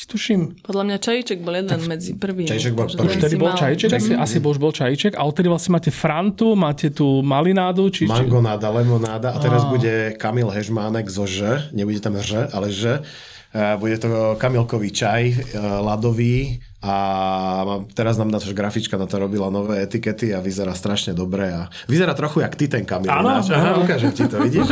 [0.06, 0.62] tuším.
[0.62, 2.46] Podľa mňa čajíček bol jeden medzi prvými.
[2.46, 3.02] Čajíček bol prvý.
[3.02, 5.18] ten Vtedy bol mal- čajček, asi, asi už bol čajček.
[5.18, 8.06] A odtedy vlastne máte frantu, máte tu malinádu, či...
[8.06, 8.14] či...
[8.14, 13.02] Mangonáda, lemonáda a teraz bude Kamil Hežmánek zo Ž, nebude tam Ž, ale Ž.
[13.54, 16.94] Bude to kamilkový čaj, e, ľadový a
[17.64, 21.62] mám- teraz nám naša grafička na to robila nové etikety a vyzerá strašne dobre a
[21.88, 23.08] vyzerá trochu jak ty ten Kamil.
[23.08, 23.40] Áno,
[23.80, 24.68] ukážem ti to, vidíš?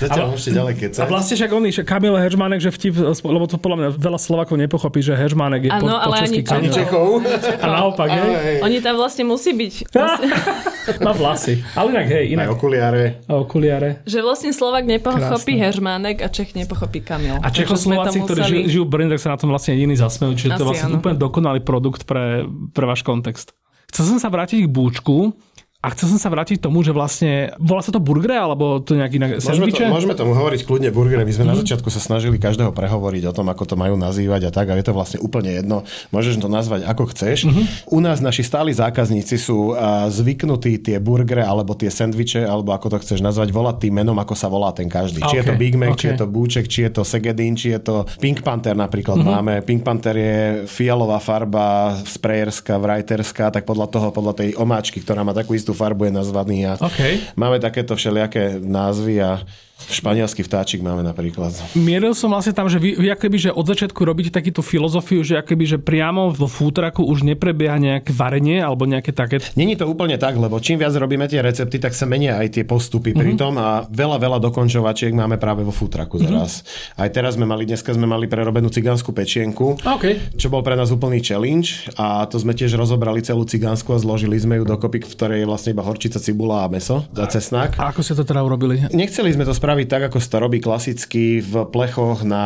[0.00, 1.06] Zatiaľ môžete ďalej A kecať.
[1.06, 5.00] vlastne však oný, že Kamil Heržmánek, že vtip, lebo to podľa mňa veľa Slovakov nepochopí,
[5.00, 6.72] že Heržmánek je po, Áno, po ale česky Ani Kamil.
[6.72, 7.06] Čechov.
[7.54, 8.30] A naopak, hej?
[8.34, 8.56] Hej.
[8.62, 9.72] Oni tam vlastne musí byť.
[9.90, 10.26] Vlastne,
[11.04, 11.64] Má vlasy.
[11.72, 12.48] Ale inak, hej, Aj inak.
[12.50, 13.04] okuliare.
[13.24, 14.04] A okuliare.
[14.04, 15.64] že vlastne Slovak nepochopí Krásne.
[15.66, 17.36] Hežmánek a Čech nepochopí Kamil.
[17.36, 20.32] A Čechoslováci, ktorí museli- žijú, žijú v Brne, tak sa na tom vlastne jediní zasmejú,
[20.34, 20.93] čiže to vlastne.
[20.98, 23.56] Úplne dokonalý produkt pre, pre váš kontext.
[23.90, 25.38] Chcel som sa vrátiť k búčku
[25.84, 28.96] a chcel som sa vrátiť k tomu, že vlastne, volá sa to burgere, alebo to
[28.96, 29.84] nejak inak, Môžeme, to, sandviče?
[29.86, 31.20] môžeme tomu hovoriť kľudne burgery.
[31.20, 31.50] My sme Mhm.
[31.50, 34.74] na začiatku sa snažili každého prehovoriť o tom, ako to majú nazývať a tak, a
[34.74, 35.84] je to vlastne úplne jedno.
[36.08, 37.44] Môžeš to nazvať ako chceš.
[37.44, 37.62] Mhm.
[37.86, 39.76] U nás naši stáli zákazníci sú
[40.08, 44.32] zvyknutí tie burgery alebo tie sendviče, alebo ako to chceš nazvať, volať tým menom, ako
[44.32, 45.20] sa volá ten každý.
[45.20, 46.10] Či je to Big Mac, či ok.
[46.10, 49.26] je to Búček, či je to Segedin, či je to Pink Panther napríklad Mhm.
[49.26, 49.54] máme.
[49.60, 55.34] Pink Panther je fialová farba, sprejerská, vrajterská, tak podľa toho, podľa tej omáčky, ktorá má
[55.34, 57.00] takú istú farbu, je nazvaný a OK.
[57.36, 59.42] Máme takéto všelijaké názvy a
[59.90, 61.52] španielský vtáčik máme napríklad.
[61.76, 65.40] Mieril som vlastne tam, že vy, vy akoby, že od začiatku robíte takúto filozofiu, že
[65.40, 69.42] akoby, že priamo vo fútraku už neprebieha nejaké varenie alebo nejaké také...
[69.58, 72.64] Není to úplne tak, lebo čím viac robíme tie recepty, tak sa menia aj tie
[72.64, 73.22] postupy mm-hmm.
[73.26, 76.62] pri tom a veľa, veľa dokončovačiek máme práve vo futraku zaraz.
[76.62, 77.02] Mm-hmm.
[77.02, 80.38] Aj teraz sme mali, dneska sme mali prerobenú cigánsku pečienku, OK.
[80.38, 84.38] čo bol pre nás úplný challenge a to sme tiež rozobrali celú cigánsku a zložili
[84.38, 87.74] sme ju dokopy, v ktorej je vlastne iba horčica, cibula a meso a cesnak.
[87.74, 88.86] A ako ste to teda urobili?
[88.94, 92.44] Nechceli sme to spraviť tak, ako sa robí klasicky v plechoch na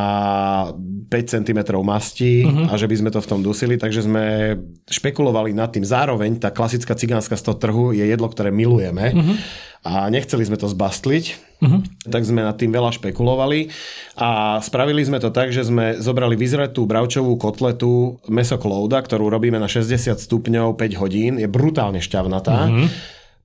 [1.12, 2.72] 5 cm masti uh-huh.
[2.72, 4.57] a že by sme to v tom dusili, takže sme
[4.89, 5.85] špekulovali nad tým.
[5.85, 9.37] Zároveň tá klasická cigánska z toho trhu je jedlo, ktoré milujeme uh-huh.
[9.85, 11.24] a nechceli sme to zbastliť,
[11.61, 11.81] uh-huh.
[12.09, 13.68] tak sme nad tým veľa špekulovali
[14.16, 19.61] a spravili sme to tak, že sme zobrali vyzretú bravčovú kotletu meso klouda, ktorú robíme
[19.61, 22.72] na 60 stupňov 5 hodín, je brutálne šťavnatá.
[22.72, 22.89] Uh-huh.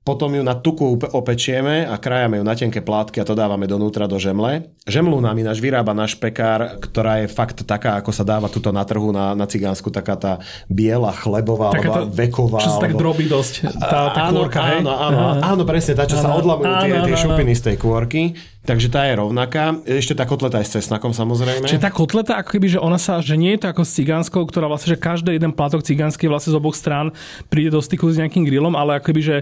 [0.03, 4.03] Potom ju na tuku opečieme a krajame ju na tenké plátky a to dávame donútra
[4.03, 4.67] do žemle.
[4.83, 8.83] Žemlu nám ináč vyrába náš pekár, ktorá je fakt taká, ako sa dáva tuto na
[8.83, 10.33] trhu na, na Cigánsku, taká tá
[10.67, 12.59] biela, chlebová, Taká alebo tá- veková.
[12.59, 12.99] Čo sa tak alebo...
[12.99, 13.53] drobí dosť.
[13.79, 14.83] Tá, tá áno, kôrka, hej?
[14.83, 17.61] áno, áno, áno, presne, tá, čo sa Áno, odlamujú tie, áno, tie áno, šupiny z
[17.71, 18.21] tej kôrky.
[18.63, 19.75] Takže tá je rovnaká.
[19.83, 21.67] Ešte tá kotleta je s cesnakom samozrejme.
[21.67, 24.41] Čiže tá kotleta, ako keby, že ona sa, že nie je to ako s cigánskou,
[24.47, 27.11] ktorá vlastne, že každý jeden plátok cigánsky vlastne z oboch strán
[27.51, 29.35] príde do styku s nejakým grillom, ale ako keby, že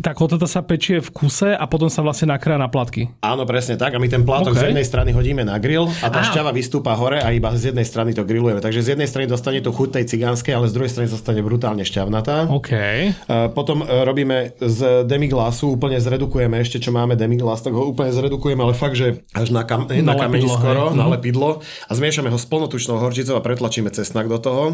[0.00, 3.12] tá kotleta sa pečie v kuse a potom sa vlastne nakrája na platky.
[3.20, 3.92] Áno, presne tak.
[3.92, 4.64] A my ten plátok OK.
[4.64, 6.32] z jednej strany hodíme na grill a tá Á.
[6.32, 8.64] šťava vystúpa hore a iba z jednej strany to grillujeme.
[8.64, 11.84] Takže z jednej strany dostane tú chuť tej cigánskej, ale z druhej strany zostane brutálne
[11.84, 12.48] šťavnatá.
[12.48, 12.72] OK.
[12.72, 18.08] Uh, Potom uh, robíme z demiglasu, úplne zredukujeme ešte, čo máme demiglas, tak ho úplne
[18.08, 20.96] zredukujeme, ale fakt, že až na, kam, na, Na kameni lepidlo, skoro, hej.
[20.96, 21.12] na Mhm.
[21.12, 21.48] lepidlo
[21.88, 24.64] a zmiešame ho s plnotučnou horčicou a pretlačíme cesnak do toho.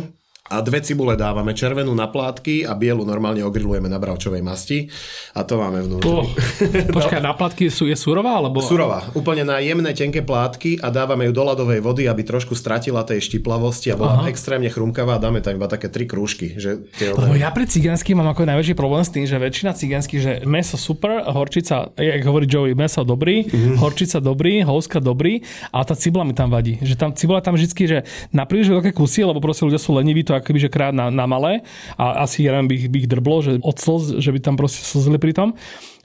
[0.48, 4.88] A dve cibule dávame, červenú na plátky a bielu normálne ogrilujeme na bravčovej masti
[5.36, 6.08] a to máme vnútri.
[6.08, 6.24] Oh.
[6.96, 8.40] Počkaj, na platky sú, je surová?
[8.40, 8.64] Alebo...
[8.64, 13.04] Surová, úplne na jemné, tenké plátky a dávame ju do ľadovej vody, aby trošku stratila
[13.04, 14.32] tej štiplavosti a bola Aha.
[14.32, 16.56] extrémne chrumkavá a dáme tam iba také tri krúžky.
[16.56, 20.20] Že tie Lebo ja pri cigánsky mám ako najväčší problém s tým, že väčšina cigánskych,
[20.24, 23.76] že meso super, horčica, jak hovorí Joey, meso dobrý, mm-hmm.
[23.76, 26.80] horčica dobrý, houska dobrý, ale tá cibula mi tam vadí.
[26.80, 27.98] Že tam cibula tam vždycky, že
[28.32, 31.26] na príliš veľké kusy, lebo proste ľudia sú leniví to akoby, že krát na, na
[31.26, 31.60] malé
[31.94, 34.80] a asi ja by, ich- by ich drblo, že od slz, že by tam proste
[34.82, 35.48] slzili pri tom.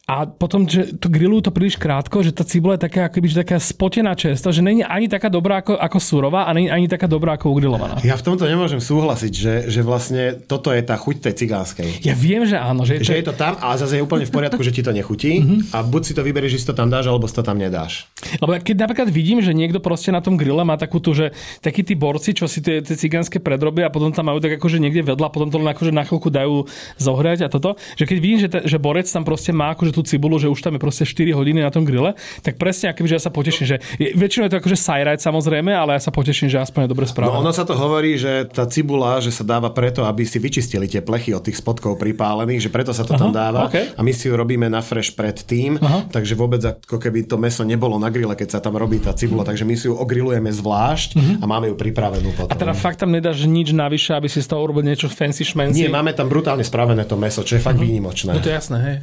[0.04, 3.40] A potom, že to grillujú to príliš krátko, že tá cibula je taká, akoby, že
[3.40, 7.08] taká spotená često, že není ani taká dobrá ako, ako surová a není ani taká
[7.08, 8.04] dobrá ako ugrilovaná.
[8.04, 12.04] Ja v tomto nemôžem súhlasiť, že, že vlastne toto je tá chuť tej cigánskej.
[12.04, 12.84] Ja viem, že áno.
[12.84, 15.40] Že, Že je to tam a zase je úplne v poriadku, že ti to nechutí
[15.72, 18.12] a buď si to vyberieš, že si to tam dáš, alebo si to tam nedáš.
[18.44, 21.32] Lebo keď napríklad vidím, že niekto proste na tom grille má takú tu, že
[21.64, 24.84] takí tí borci, čo si tie, tie cigánske predrobia a potom tam majú tak akože
[24.84, 26.68] niekde vedľa, potom to len akože na chvíľku dajú
[27.00, 30.02] zohrať a toto, že keď vidím, že, te, že borec tam proste má akože tú
[30.02, 33.16] cibulu, že už tam je proste 4 hodiny na tom grille, tak presne akoby, že
[33.22, 36.50] ja sa poteším, že je, väčšinou je to akože sajrajt samozrejme, ale ja sa poteším,
[36.50, 37.30] že aspoň je dobre správa.
[37.30, 40.90] No ono sa to hovorí, že tá cibula, že sa dáva preto, aby si vyčistili
[40.90, 43.94] tie plechy od tých spodkov pripálených, že preto sa to Aha, tam dáva okay.
[43.94, 46.10] a my si ju robíme na fresh predtým, Aha.
[46.10, 49.46] takže vôbec ako keby to meso nebolo na grille, keď sa tam robí tá cibula,
[49.46, 51.36] takže my si ju ogrilujeme zvlášť uh-huh.
[51.42, 52.52] a máme ju pripravenú potom.
[52.52, 55.86] A teda fakt tam nedáš nič navyše, aby si z toho urobil niečo fancy šmenci?
[55.86, 57.86] Nie, máme tam brutálne spravené to meso, čo je fakt uh-huh.
[57.86, 58.32] výnimočné.
[58.34, 58.98] No to je jasné, hej.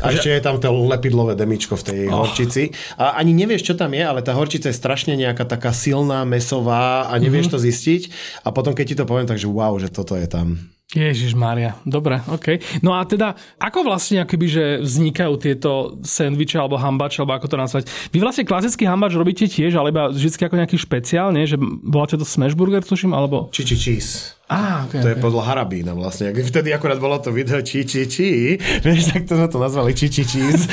[0.00, 2.24] A ešte je tam to lepidlové demičko v tej oh.
[2.24, 2.72] horčici.
[2.96, 7.12] A ani nevieš, čo tam je, ale tá horčica je strašne nejaká taká silná, mesová
[7.12, 7.60] a nevieš mm-hmm.
[7.60, 8.02] to zistiť.
[8.42, 10.72] A potom, keď ti to poviem, takže wow, že toto je tam.
[10.92, 12.60] Ježiš Mária, dobre, OK.
[12.84, 17.56] No a teda, ako vlastne akoby, že vznikajú tieto sendviče alebo hambače, alebo ako to
[17.56, 17.82] nazvať?
[18.12, 21.48] Vy vlastne klasický hambač robíte tiež, ale iba vždy ako nejaký špeciál, nie?
[21.48, 21.56] Že
[21.88, 23.48] voláte to smashburger, tuším, alebo...
[23.56, 24.36] Či, či, cheese.
[24.52, 25.16] Ah, okay, to okay.
[25.16, 26.36] je podľa Harabína vlastne.
[26.36, 28.60] Vtedy akorát bolo to video či, či, či.
[28.84, 30.68] Vieš, tak to sme to nazvali či, či, cheese.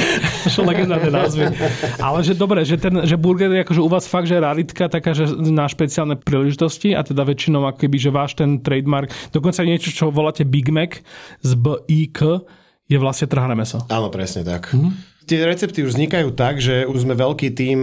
[0.52, 1.48] Čo legendárne názvy.
[1.96, 5.16] Ale že dobre, že, ten, že burger je akože u vás fakt, že raritka taká,
[5.16, 10.12] že na špeciálne príležitosti a teda väčšinou akoby, že váš ten trademark, dokonca niečo, čo
[10.12, 11.00] voláte Big Mac
[11.40, 12.20] z B-I-K,
[12.90, 13.80] je vlastne trhané meso.
[13.88, 14.76] Áno, presne tak.
[14.76, 17.80] Mm-hmm tie recepty už vznikajú tak, že už sme veľký tým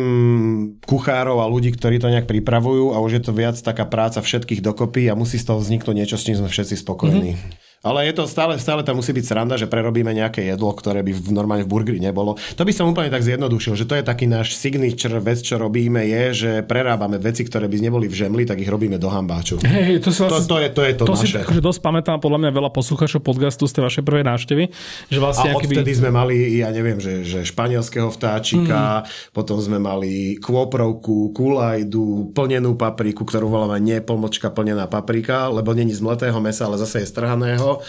[0.83, 4.59] kuchárov a ľudí, ktorí to nejak pripravujú a už je to viac taká práca všetkých
[4.59, 7.39] dokopy a musí z toho vzniknúť niečo, s čím sme všetci spokojní.
[7.39, 7.66] Mm-hmm.
[7.85, 11.13] Ale je to stále, stále tam musí byť sranda, že prerobíme nejaké jedlo, ktoré by
[11.13, 12.35] v, normálne v burgeri nebolo.
[12.57, 16.01] To by som úplne tak zjednodušil, že to je taký náš signature vec, čo robíme,
[16.03, 19.61] je, že prerábame veci, ktoré by neboli v žemli, tak ich robíme do hambáču.
[19.61, 21.27] Hey, to, to, to, je, to je to, to naše.
[21.29, 24.65] si akože dosť pamätám, podľa mňa veľa poslucháčov podcastu z tej vašej prvej návštevy.
[25.13, 25.99] Že vlastne a odtedy by...
[26.01, 29.37] sme mali, ja neviem, že, že španielského vtáčika, mm.
[29.37, 35.93] potom sme mali kôprovku, kulajdu, plnenú papriku, ktorú voláme nie pomočka plnená paprika, lebo není
[35.93, 37.77] z mletého mesa, ale zase je strhaného Mm.
[37.77, 37.85] Och,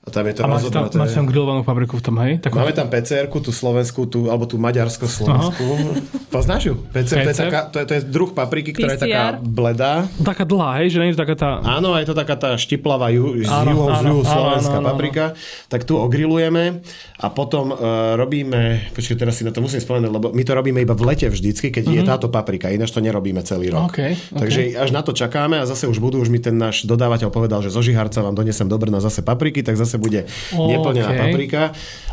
[0.00, 2.40] a tam je to a máte tam, máte tam grillovanú fabriku v tom, hej?
[2.40, 2.56] Takú...
[2.56, 5.64] Máme tam pcr tú slovenskú, tú, alebo tú maďarsko-slovenskú.
[6.32, 6.74] Poznáš ju?
[6.88, 7.52] PCR, PCR?
[7.52, 8.96] Taká, to, je, to je druh papriky, ktorá PCR?
[8.96, 10.08] je taká bledá.
[10.24, 10.96] Taká dlhá, hej?
[10.96, 11.48] Že nie je to taká tá...
[11.60, 15.24] Áno, je to taká tá štiplavá ju, z juhou, z slovenská áno, áno, paprika.
[15.36, 15.68] Áno.
[15.68, 16.80] Tak tu ogrilujeme
[17.20, 20.80] a potom uh, robíme, počkaj, teraz si na to musím spomenúť, lebo my to robíme
[20.80, 21.98] iba v lete vždycky, keď mm-hmm.
[22.00, 22.10] je mhm.
[22.10, 23.92] táto paprika, ináč to nerobíme celý rok.
[23.92, 24.40] Okay, okay.
[24.40, 27.60] Takže až na to čakáme a zase už budú, už mi ten náš dodávateľ povedal,
[27.60, 31.20] že zo Žiharca vám donesem do Brna zase papriky, tak zase bude oh, neplnená okay.
[31.24, 31.62] paprika.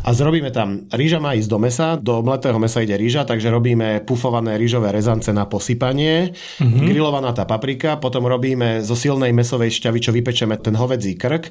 [0.06, 4.00] A zrobíme tam, rýža má ísť do mesa, do mletého mesa ide rýža, takže robíme
[4.06, 6.86] pufované rýžové rezance na posypanie, mm-hmm.
[6.86, 11.50] grillovaná tá paprika, potom robíme zo silnej mesovej šťavy, čo vypečeme ten hovedzí krk,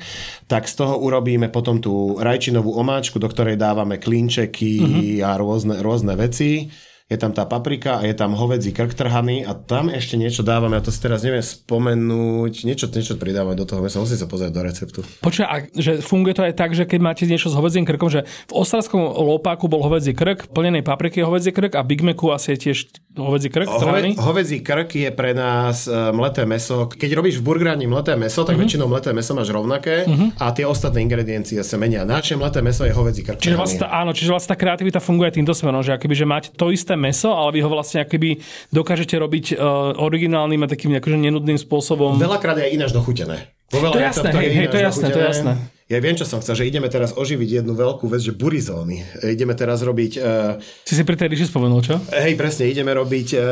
[0.50, 5.28] tak z toho urobíme potom tú rajčinovú omáčku, do ktorej dávame klinčeky mm-hmm.
[5.28, 6.72] a rôzne, rôzne veci
[7.08, 10.76] je tam tá paprika a je tam hovedzí krk trhaný a tam ešte niečo dávame,
[10.76, 14.52] ja to si teraz neviem spomenúť, niečo, niečo pridávame do toho mesa, musím sa pozrieť
[14.52, 15.00] do receptu.
[15.24, 18.54] Počkaj, že funguje to aj tak, že keď máte niečo s hovedzím krkom, že v
[18.60, 22.78] ostravskom lopáku bol hovedzí krk, plnenej papriky hovedzí krk a Big Macu asi je tiež
[23.16, 26.92] hovedzí krk Hove, Hovedzí krk je pre nás uh, mleté meso.
[26.92, 28.68] Keď robíš v burgerani mleté meso, tak uh-huh.
[28.68, 30.38] väčšinou mleté meso máš rovnaké uh-huh.
[30.38, 32.04] a tie ostatné ingrediencie sa menia.
[32.04, 33.40] Naše mleté meso je hovedzí krk.
[33.42, 36.70] Čiže vlastne, áno, čiže vlastne tá kreativita funguje týmto smerom, že akoby, že máte to
[36.70, 38.42] isté meso, ale vy ho vlastne akoby
[38.74, 42.18] dokážete robiť uh, originálnym a takým akože nenudným spôsobom.
[42.18, 43.54] Veľakrát je ináč dochutené.
[43.70, 45.54] to je jasné, hej, hej, to je jasné, to je jasné.
[45.88, 49.08] Ja viem, čo som chcel, že ideme teraz oživiť jednu veľkú vec, že burizóny.
[49.24, 50.12] Ideme teraz robiť...
[50.20, 51.96] Uh, si si pri tej ríši spomenul, čo?
[52.12, 53.44] Hej, presne, ideme robiť uh,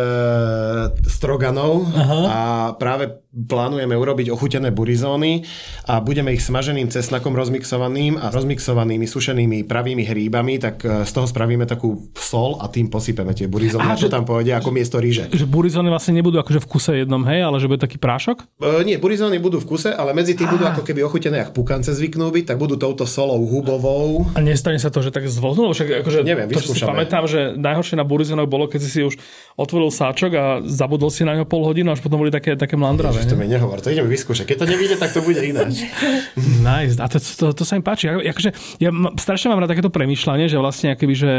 [1.08, 2.20] stroganov Aha.
[2.28, 2.42] a
[2.76, 5.44] práve plánujeme urobiť ochutené burizóny
[5.92, 11.28] a budeme ich smaženým cesnakom rozmixovaným a rozmixovanými sušenými pravými hríbami, tak e, z toho
[11.28, 15.28] spravíme takú sol a tým posypeme tie burizóny, a čo tam pôjde ako miesto ríže.
[15.36, 18.48] Že burizóny vlastne nebudú akože v kuse jednom, hej, ale že bude taký prášok?
[18.64, 21.92] E, nie, burizóny budú v kuse, ale medzi tým budú ako keby ochutené, ako pukance
[21.92, 24.30] zvyknú byť, tak budú touto solou hubovou.
[24.34, 25.74] A nestane sa to, že tak zvlhnú?
[25.74, 29.16] Však akože Neviem, to, si pamätám, že najhoršie na burizónoch bolo, keď si si už
[29.56, 33.24] otvoril sáčok a zabudol si na ňo pol hodinu, až potom boli také, také mlandravé.
[33.24, 34.44] Ježiš, to mi nehovor, to ideme vyskúšať.
[34.52, 35.88] Keď to nevíde, tak to bude ináč.
[36.68, 37.00] nice.
[37.00, 38.12] A to, to, to, sa mi páči.
[38.12, 38.52] Akože,
[38.84, 41.34] ja strašne mám rád takéto premyšľanie, že vlastne akoby, že,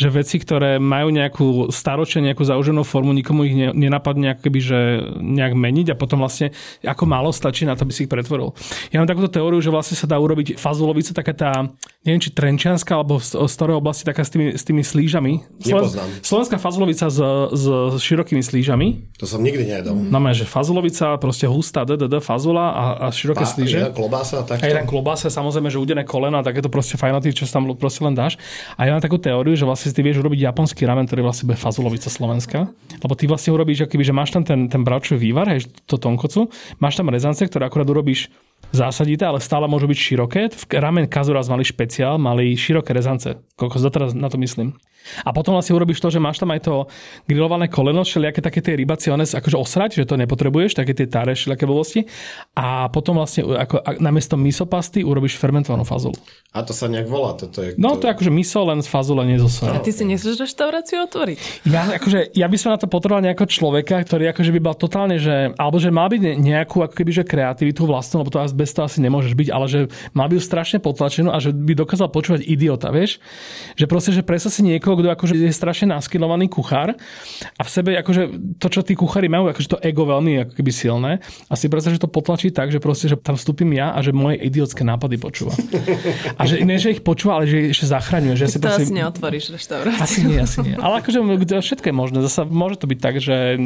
[0.00, 4.78] že veci, ktoré majú nejakú staročie, nejakú zauženú formu, nikomu ich ne, nenapadne akoby, že
[5.20, 8.56] nejak meniť a potom vlastne ako málo stačí na to, aby si ich pretvoril.
[8.88, 11.50] Ja mám takúto teóriu, že vlastne sa dá urobiť fazulovica, taká tá,
[12.04, 15.40] neviem, či trenčianska, alebo z, z ktorej oblasti taká s tými, s tými slížami.
[15.64, 16.08] Nepoznám.
[16.20, 17.18] Slovenská fazulovica s,
[17.56, 17.64] s
[18.04, 19.16] širokými slížami.
[19.16, 19.96] To som nikdy nejedol.
[19.96, 23.80] No že fazulovica, proste hustá DDD fazula a, a široké Pá, slíže.
[23.80, 24.60] Jedna klobása, takto.
[24.60, 28.36] A jeden klobása, samozrejme, že udené kolena, takéto proste fajnoty, čo tam proste len dáš.
[28.76, 31.56] A ja mám takú teóriu, že vlastne ty vieš urobiť japonský ramen, ktorý vlastne bude
[31.56, 32.68] fazulovica slovenská.
[33.00, 36.52] Lebo ty vlastne urobíš, akýby, že máš tam ten, ten bravčový vývar, hej, to tonkocu,
[36.76, 38.28] máš tam rezance, ktoré akurát urobíš
[38.72, 40.40] zásadité, ale stále môžu byť široké.
[40.52, 43.40] V ramen kazuraz mali špeciál, mali široké rezance.
[43.56, 44.76] Koľko doteraz na to myslím.
[45.24, 46.74] A potom vlastne urobíš to, že máš tam aj to
[47.28, 51.64] grillované koleno, všelijaké také tie rybacie, akože osrať, že to nepotrebuješ, také tie táre, všelijaké
[51.64, 52.00] blbosti.
[52.54, 56.16] A potom vlastne ako, namiesto misopasty urobíš fermentovanú fazolu.
[56.52, 57.36] A to sa nejak volá?
[57.36, 59.48] Toto je, no to je akože miso len z fazole, nie zo.
[59.68, 61.68] A ty si nechceš reštauráciu otvoriť?
[61.68, 65.16] Ja, akože, ja by som na to potreboval nejakého človeka, ktorý akože by bol totálne,
[65.16, 68.88] že, alebo že mal byť nejakú ako keby, že kreativitu vlastnú, lebo to bez toho
[68.88, 69.80] asi nemôžeš byť, ale že
[70.12, 73.20] mal by ju strašne potlačenú a že by dokázal počúvať idiota, vieš?
[73.78, 76.98] Že proste, že presne si niekoho, kto akože je strašne naskilovaný kuchár
[77.56, 80.70] a v sebe akože to, čo tí kuchári majú, akože to ego veľmi ako keby
[80.74, 81.12] silné
[81.48, 84.10] a si predstav, že to potlačí tak, že proste, že tam vstúpim ja a že
[84.10, 85.54] moje idiotské nápady počúva.
[86.34, 88.34] A že ne, že ich počúva, ale že ich ešte zachraňuje.
[88.34, 88.82] Že si to proste...
[88.88, 90.02] asi neotvoríš reštauráciu.
[90.02, 90.74] Asi nie, asi nie.
[90.74, 91.18] Ale akože
[91.62, 92.16] všetko je možné.
[92.24, 93.60] Zasa môže to byť tak, že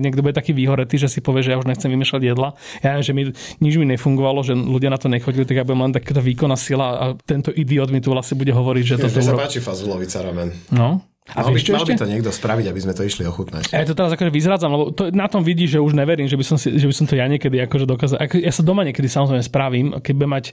[0.00, 2.56] niekto bude taký výhoretý, že si povie, že ja už nechcem vymýšľať jedla.
[2.80, 3.22] Ja neviem, že mi,
[3.60, 6.86] nič mi nefungovalo, že ľudia na to nechodili, tak ja budem len takáto výkonná sila
[6.96, 9.06] a tento idiot mi tu vlastne bude hovoriť, že to...
[9.12, 10.48] Mne sa páči fazulovica ramen.
[10.72, 13.72] No, a mal, by, mal by to niekto spraviť, aby sme to išli ochutnať.
[13.72, 16.44] Ja to teraz akože vyzrádzam, lebo to, na tom vidí, že už neverím, že by
[16.44, 18.20] som, si, že by som to ja niekedy akože dokázal.
[18.28, 20.44] Ako, ja sa doma niekedy samozrejme spravím, keď budem mať...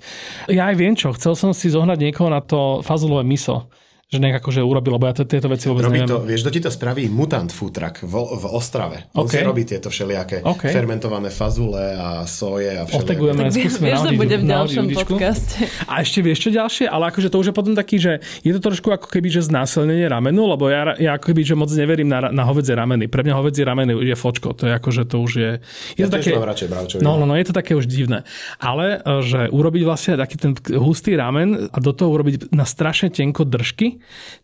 [0.47, 3.67] Ja aj viem čo, chcel som si zohnať niekoho na to fazulové miso
[4.11, 6.11] že nejak akože urobil, lebo ja tieto veci vôbec robí neviem.
[6.11, 7.07] To, vieš, kto ti to spraví?
[7.07, 9.07] Mutant Food Truck v, v Ostrave.
[9.15, 9.39] On okay.
[9.39, 10.75] si robí tieto všelijaké okay.
[10.75, 13.07] fermentované fazule a soje a všelijaké.
[13.07, 15.63] Otegujeme, skúsme vieš, to bude v ďalšom podcaste.
[15.87, 16.91] A ešte vieš čo ďalšie?
[16.91, 20.11] Ale akože to už je potom taký, že je to trošku ako keby, že znásilnenie
[20.11, 23.07] ramenu, lebo ja, ja ako keby, že moc neverím na, na hovedzie rameny.
[23.07, 24.51] Pre mňa hovedzie rameny je fočko.
[24.59, 25.51] To je ako, že to už je...
[25.95, 26.99] je ja to také, mám radšej bravčový.
[26.99, 28.27] No, no, no, je to také už divné.
[28.59, 33.07] Ale e, že urobiť vlastne taký ten hustý ramen a do toho urobiť na strašne
[33.07, 34.00] tenko držky,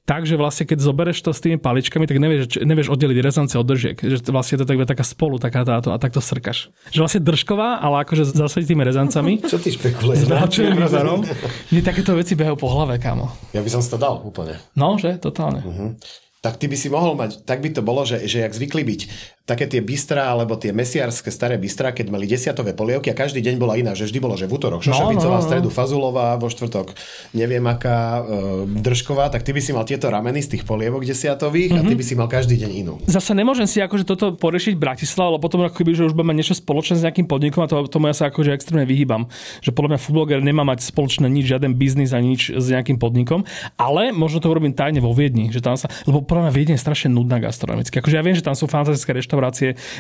[0.08, 3.98] takže vlastne keď zobereš to s tými paličkami, tak nevieš, nevieš oddeliť rezance od držiek.
[3.98, 6.74] Že vlastne to je taká spolu, taká táto a takto srkaš.
[6.92, 9.42] Že vlastne držková, ale akože zase tými rezancami.
[9.52, 10.28] Čo ty špekuluješ?
[11.72, 13.30] Mne takéto veci behajú po hlave, kámo.
[13.52, 14.60] Ja by som si to dal úplne.
[14.74, 15.20] No, že?
[15.20, 15.62] Totálne.
[15.64, 15.92] Uh-huh
[16.38, 19.02] tak ty by si mohol mať, tak by to bolo, že, že jak zvykli byť
[19.48, 23.56] také tie bystra alebo tie mesiarské staré bystra, keď mali desiatové polievky a každý deň
[23.56, 25.48] bola iná, že vždy bolo, že v útorok šošovicová, no, no, no.
[25.48, 26.92] stredu fazulová, vo štvrtok
[27.32, 31.72] neviem aká, e, držková, tak ty by si mal tieto rameny z tých polievok desiatových
[31.72, 31.88] mm-hmm.
[31.88, 32.00] a ty mhm.
[32.00, 32.94] by si mal každý deň inú.
[33.08, 36.36] Zase nemôžem si akože toto porešiť v Bratislave, lebo potom ako keby, že už budeme
[36.36, 39.32] niečo spoločné s nejakým podnikom a to, tomu ja sa akože extrémne vyhýbam.
[39.64, 43.48] Že podľa mňa foodbloger nemá mať spoločné nič, žiaden biznis a nič s nejakým podnikom,
[43.80, 46.84] ale možno to urobím tajne vo Viedni, že tam sa, lebo podľa mňa Viedne je
[46.84, 48.04] strašne nudná gastronomicky.
[48.04, 49.37] Akože ja viem, že tam sú fantastické reštaurácie,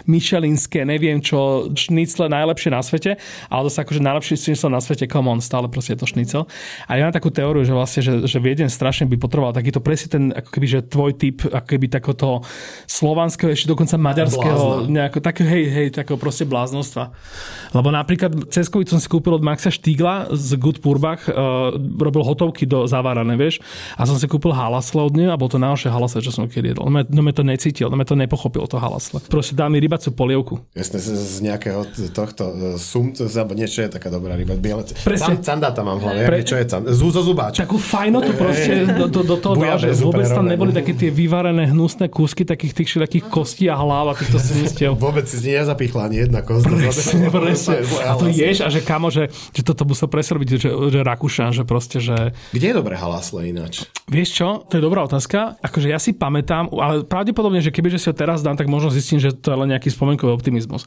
[0.07, 5.29] Michelinské, neviem čo, šnicle najlepšie na svete, ale zase akože najlepší šnicel na svete, come
[5.29, 6.41] on, stále proste je to šnicel.
[6.87, 10.07] A ja mám takú teóriu, že vlastne, že, že Viedeň strašne by potreboval takýto presne
[10.07, 12.41] ten, ako keby, že tvoj typ, ako keby takoto
[12.87, 17.11] slovanského, ešte dokonca maďarského, nejako, také, hej, hej, takého proste bláznostva.
[17.75, 22.23] Lebo napríklad cez COVID som si kúpil od Maxa Štígla z Good Purbach, uh, robil
[22.23, 23.59] hotovky do zavárané, vieš,
[23.99, 26.73] a som si kúpil halasle od neho a bol to najlepšie halasle, čo som kedy
[26.73, 26.87] jedol.
[26.89, 29.19] No, no to necítil, no to nepochopil to halasle.
[29.27, 30.53] Proste dá mi rybacú polievku.
[30.71, 31.83] Jasne, z, z nejakého
[32.15, 34.55] tohto e, sum, alebo niečo je taká dobrá ryba.
[34.55, 35.39] Biele, Presne.
[35.43, 36.37] Candata mám v hlave, Pre...
[36.47, 36.95] čo je candata?
[36.95, 37.59] Zúzo zubáč.
[37.59, 41.69] Takú fajnotu proste do, do, do toho dal, že vôbec tam neboli také tie vyvarené
[41.69, 44.95] hnusné kúsky takých tých všetkých kostí a hlav a týchto smistiev.
[45.05, 46.65] vôbec si nezapichla ani jedna kost.
[46.65, 47.83] Presne, presne.
[48.07, 51.63] A to ješ a že kamo, že, že toto musel presrobiť, že, že Rakúšan, že
[51.67, 52.31] proste, že...
[52.55, 53.85] Kde je dobré halasle ináč?
[54.07, 55.59] Vieš čo, to je dobrá otázka.
[55.59, 59.16] Akože ja si pamätám, ale pravdepodobne, že kebyže si ho teraz dám, tak možno zistím,
[59.19, 60.85] že to je len nejaký spomenkový optimizmus.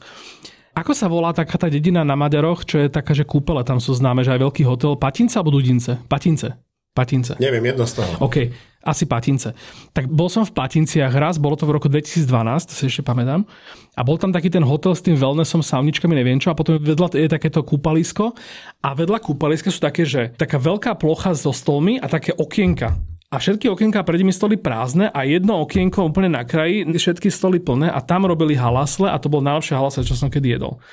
[0.71, 3.91] Ako sa volá taká tá dedina na Maďaroch, čo je taká, že kúpele tam sú
[3.91, 4.95] známe, že aj veľký hotel?
[4.95, 5.99] Patince alebo Dudince?
[6.07, 6.55] Patince.
[6.91, 7.39] Patince.
[7.39, 8.11] Neviem, jedno z toho.
[8.19, 8.51] OK,
[8.83, 9.55] asi Patince.
[9.95, 13.47] Tak bol som v Patinciach raz, bolo to v roku 2012, to si ešte pamätám.
[13.95, 16.51] A bol tam taký ten hotel s tým wellnessom, sauničkami, neviem čo.
[16.51, 18.35] A potom vedľa je takéto kúpalisko.
[18.83, 22.99] A vedľa kúpaliska sú také, že taká veľká plocha so stolmi a také okienka
[23.31, 27.63] a všetky okienka pred nimi stoli prázdne a jedno okienko úplne na kraji, všetky stoly
[27.63, 30.83] plné a tam robili halasle a to bol najlepšie halasle, čo som kedy jedol.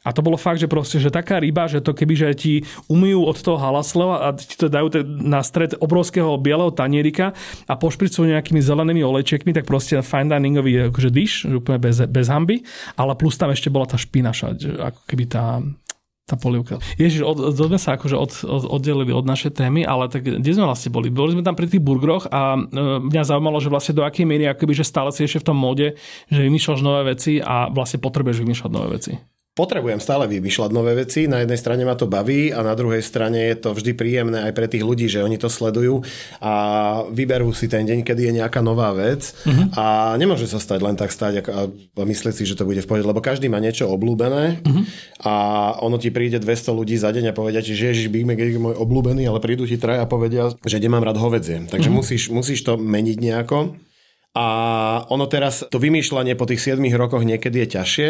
[0.00, 2.52] A to bolo fakt, že proste, že taká ryba, že to keby, že ti
[2.88, 7.36] umyjú od toho halasleva a ti to dajú na stred obrovského bieleho tanierika
[7.68, 12.64] a pošpricujú nejakými zelenými olejčekmi, tak proste fine diningový akože dish, úplne bez, bez hamby,
[12.96, 15.60] ale plus tam ešte bola tá špinaša, ako keby tá,
[16.30, 16.78] tá polievka.
[16.94, 20.70] Ježiš, od, sme sa akože od, od, oddelili od našej témy, ale tak kde sme
[20.70, 21.10] vlastne boli?
[21.10, 22.60] Boli sme tam pri tých burgeroch a e,
[23.02, 25.98] mňa zaujímalo, že vlastne do akej miery akoby, že stále si ešte v tom móde,
[26.30, 29.12] že vymýšľaš nové veci a vlastne potrebuješ vymýšľať nové veci.
[29.60, 31.28] Potrebujem stále vymýšľať nové veci.
[31.28, 34.56] Na jednej strane ma to baví a na druhej strane je to vždy príjemné aj
[34.56, 36.00] pre tých ľudí, že oni to sledujú
[36.40, 36.52] a
[37.12, 39.76] vyberú si ten deň, kedy je nejaká nová vec uh-huh.
[39.76, 39.84] a
[40.16, 41.68] nemôže sa stať len tak stať a
[42.00, 44.82] myslieť si, že to bude v pohode, lebo každý má niečo obľúbené uh-huh.
[45.28, 45.34] a
[45.84, 48.56] ono ti príde 200 ľudí za deň a povedia ti, že Ježiš, Big Mac je
[48.56, 51.60] môj obľúbený, ale prídu ti traja a povedia, že nemám rád hovedzie.
[51.68, 52.00] Takže uh-huh.
[52.00, 53.76] musíš, musíš to meniť nejako.
[54.30, 54.46] A
[55.10, 58.08] ono teraz, to vymýšľanie po tých 7 rokoch niekedy je ťažšie,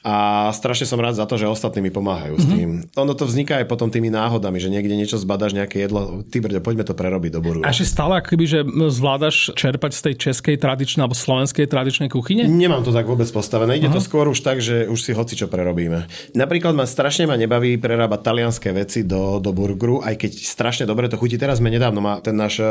[0.00, 2.48] a strašne som rád za to, že ostatní mi pomáhajú mm-hmm.
[2.48, 2.56] s mhm.
[2.56, 2.70] tým.
[2.96, 6.24] Ono to vzniká aj potom tými náhodami, že niekde niečo zbadáš, nejaké jedlo.
[6.24, 7.60] Ty brďo, poďme to prerobiť do buru.
[7.60, 12.48] A ešte stále akoby, že zvládaš čerpať z tej českej tradičnej alebo slovenskej tradičnej kuchyne?
[12.48, 13.76] Nemám to tak vôbec postavené.
[13.76, 14.00] Ide uh-huh.
[14.00, 16.08] to skôr už tak, že už si hoci čo prerobíme.
[16.32, 21.12] Napríklad ma strašne ma nebaví prerábať talianské veci do, do burgeru, aj keď strašne dobre
[21.12, 21.36] to chutí.
[21.36, 22.66] Teraz sme nedávno, ma ten náš e,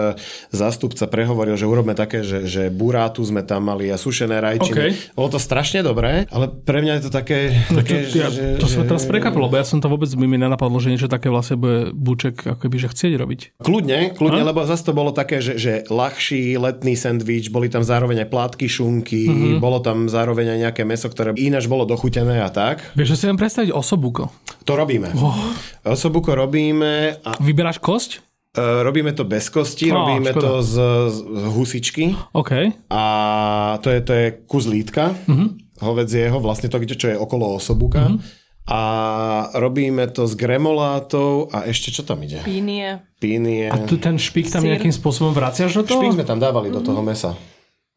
[0.49, 4.73] zástupca prehovoril, že urobme také, že, že burátu sme tam mali a sušené rajčiny.
[4.73, 4.91] Okay.
[5.13, 7.51] Bolo to strašne dobré, ale pre mňa je to také...
[7.69, 10.39] No, také čo, ja, že, to sa teraz prekapilo, lebo ja som to vôbec mi
[10.39, 13.39] nenapadlo, že niečo také vlastne bude Buček akoby, že chcieť robiť.
[13.59, 18.25] Kľudne, kľudne, lebo zase to bolo také, že, že ľahší letný sendvič, boli tam zároveň
[18.25, 19.57] aj plátky šunky, mm-hmm.
[19.59, 22.81] bolo tam zároveň aj nejaké meso, ktoré ináč bolo dochutené a tak.
[22.95, 24.31] Vieš, že si viem predstaviť osobuko?
[24.63, 25.11] To robíme.
[25.19, 25.35] Oh.
[25.83, 27.19] Osobuko robíme.
[27.25, 27.37] A...
[27.41, 28.25] Vyberáš kosť?
[28.49, 30.41] Uh, robíme to bez kosti, no, robíme škoda.
[30.41, 30.75] to z,
[31.13, 31.17] z
[31.53, 32.17] husičky.
[32.33, 32.73] Okay.
[32.89, 33.03] A
[33.85, 35.13] to je, to je kus lítka.
[35.29, 38.11] Mm-hmm hovedzieho, vlastne to, čo je okolo osobuka.
[38.11, 38.47] Mm-hmm.
[38.69, 38.81] A
[39.57, 42.37] robíme to s gremolátou a ešte čo tam ide?
[42.45, 43.01] Pínie.
[43.17, 43.65] Pínie.
[43.65, 44.77] A tu ten špik tam Sír.
[44.77, 46.05] nejakým spôsobom vraciaš do toho?
[46.05, 46.85] Špik sme tam dávali mm-hmm.
[46.85, 47.33] do toho mesa.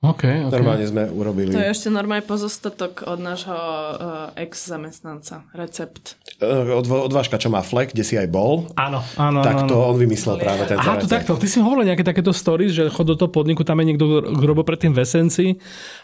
[0.03, 0.59] Okay, okay.
[0.59, 1.55] Normálne sme urobili.
[1.55, 5.47] To je ešte normálne pozostatok od nášho uh, ex-zamestnanca.
[5.55, 6.19] Recept.
[6.43, 8.67] Uh, od, odvážka, čo má flek, kde si aj bol.
[8.75, 9.47] Áno, áno.
[9.47, 9.95] Tak to áno.
[9.95, 11.39] on vymyslel práve ten Aha, to takto.
[11.39, 14.43] Ty si hovoril nejaké takéto stories, že chod do toho podniku, tam je niekto, kto
[14.43, 15.47] robil predtým v Esenci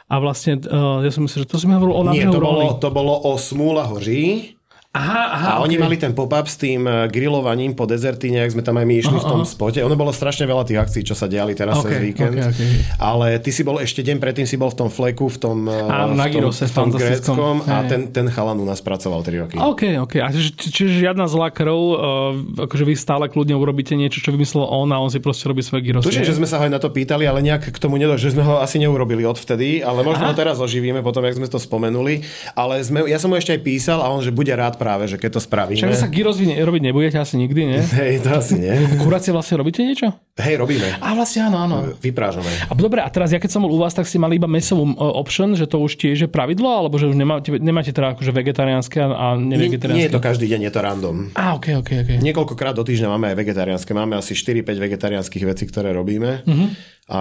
[0.07, 2.79] a vlastne, uh, ja som myslel, že to si mi hovoril o Nie, to bolo,
[2.79, 4.58] to bolo o Smúla hoří
[4.99, 5.65] Aha, aha, a okay.
[5.71, 8.95] oni mali ten pop-up s tým eh, grillovaním po dezertíne, ak sme tam aj my
[8.99, 9.49] išli aha, v tom aha.
[9.49, 9.79] spote.
[9.87, 12.35] Ono bolo strašne veľa tých akcií, čo sa diali teraz okay, cez víkend.
[12.35, 12.71] Okay, okay.
[12.99, 15.87] Ale ty si bol ešte deň predtým, si bol v tom fleku, v tom, eh,
[15.87, 19.55] Áno, v tom, v tom gréckom a ten, ten chalan u nás pracoval 3 roky.
[19.55, 20.15] OK, OK.
[20.19, 24.67] A čiže, čiže žiadna zlá krv, uh, akože vy stále kľudne urobíte niečo, čo vymyslel
[24.67, 26.03] on a on si proste robí svoje gyros.
[26.03, 28.35] Tuším, že sme sa ho aj na to pýtali, ale nejak k tomu nedošli, že
[28.35, 30.33] sme ho asi neurobili odvtedy, ale možno Aha.
[30.33, 32.27] ho teraz oživíme potom, jak sme to spomenuli.
[32.59, 35.21] Ale sme, ja som mu ešte aj písal a on, že bude rád práve, že
[35.21, 35.93] keď to spraví spravíme.
[35.93, 37.81] Však sa gyros vy robiť nebudete asi nikdy, nie?
[38.01, 38.73] Hej, to asi nie.
[39.03, 40.15] Kurácie vlastne robíte niečo?
[40.39, 40.87] Hej, robíme.
[41.03, 41.77] A vlastne áno, áno.
[41.99, 42.49] Vyprážame.
[42.71, 44.87] A dobre, a teraz ja keď som bol u vás, tak si mali iba mesovú
[44.87, 48.31] e, option, že to už tiež je pravidlo, alebo že už nemáte, nemáte teda akože
[48.31, 49.99] vegetariánske a nevegetariánske?
[49.99, 51.17] Nie, nie je to každý deň, je to random.
[51.35, 52.11] A, ok, ok, ok.
[52.23, 53.91] Niekoľkokrát do týždňa máme aj vegetariánske.
[53.93, 56.47] Máme asi 4-5 vegetariánskych vecí, ktoré robíme.
[56.47, 56.71] Uh-huh
[57.09, 57.21] a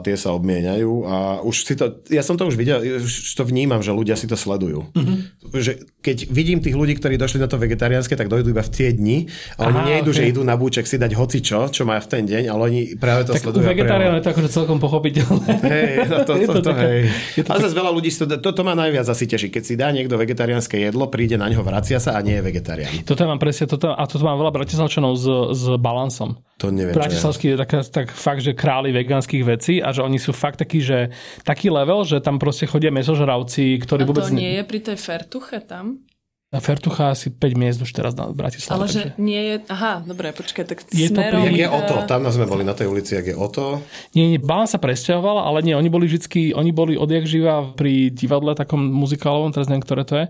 [0.00, 3.84] tie sa obmieniajú a už si to, ja som to už videl, už to vnímam,
[3.84, 4.88] že ľudia si to sledujú.
[4.96, 5.52] Mm-hmm.
[5.52, 8.88] Že keď vidím tých ľudí, ktorí došli na to vegetariánske, tak dojdú iba v tie
[8.88, 9.28] dni
[9.60, 10.24] a oni nejdu, okay.
[10.24, 12.80] že idú na búček si dať hoci čo, čo má v ten deň, ale oni
[12.96, 13.68] práve to tak sledujú.
[13.68, 15.52] Vegetarián je to akože celkom pochopiteľné.
[15.60, 17.00] Hej, no to, to, to, to, to, hej.
[17.44, 19.52] To ale zase veľa ľudí, to, to, to má najviac asi teší.
[19.52, 23.04] Keď si dá niekto vegetariánske jedlo, príde na ňo, vracia sa a nie je vegetarián.
[23.04, 26.40] Toto mám presne, toto, a toto mám veľa bratislavčanov s, s balansom.
[26.58, 26.90] To neviem.
[26.90, 30.82] Bratislavský je tak, tak fakt, že králi vegánskych vecí a že oni sú fakt takí,
[30.82, 31.14] že
[31.46, 34.26] taký level, že tam proste chodia mesožravci, ktorí a vôbec...
[34.26, 36.02] to nie je pri tej fertuche tam?
[36.48, 38.80] Na Fertucha asi 5 miest už teraz na Bratislave.
[38.80, 39.12] Ale takže...
[39.12, 39.54] že nie je...
[39.68, 41.44] Aha, dobre, počkaj, tak je smerom...
[41.44, 41.52] To pri...
[41.52, 41.94] Jak je Oto?
[42.08, 43.84] Tam sme boli na tej ulici, jak je Oto?
[44.16, 48.08] Nie, nie, Balán sa presťahoval, ale nie, oni boli vždycky, oni boli odjak živa pri
[48.08, 50.26] divadle takom muzikálovom, teraz neviem, ktoré to je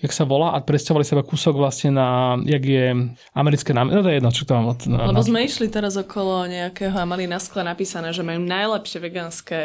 [0.00, 2.86] jak sa volá a presťahovali sa kúsok vlastne na, jak je
[3.36, 3.98] americké námestie.
[3.98, 4.74] No to je jedno, čo to mám.
[4.88, 8.98] Na, Lebo sme išli teraz okolo nejakého a mali na skle napísané, že majú najlepšie
[9.02, 9.58] vegánske...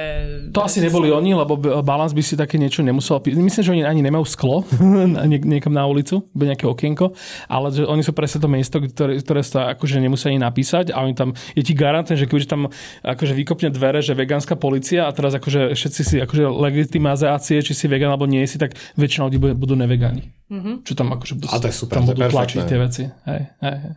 [0.51, 3.39] To asi neboli oni, lebo Balance by si také niečo nemusel písať.
[3.39, 4.61] Myslím, že oni ani nemajú sklo
[5.53, 7.17] niekam na ulicu, iba nejaké okienko,
[7.49, 11.01] ale že oni sú presne to miesto, ktoré, ktoré sa akože nemusia ani napísať a
[11.01, 12.69] oni tam, je ti garantné, že keďže tam
[13.01, 17.89] akože vykopne dvere, že vegánska policia a teraz akože všetci si akože legitimizácie, či si
[17.89, 20.29] vegan alebo nie si, tak väčšina ľudí budú nevegáni.
[20.47, 20.85] Mm-hmm.
[20.85, 23.03] Čo tam akože budú, a to je super, tam budú tlačiť tie veci.
[23.25, 23.93] Hej, hej, hej.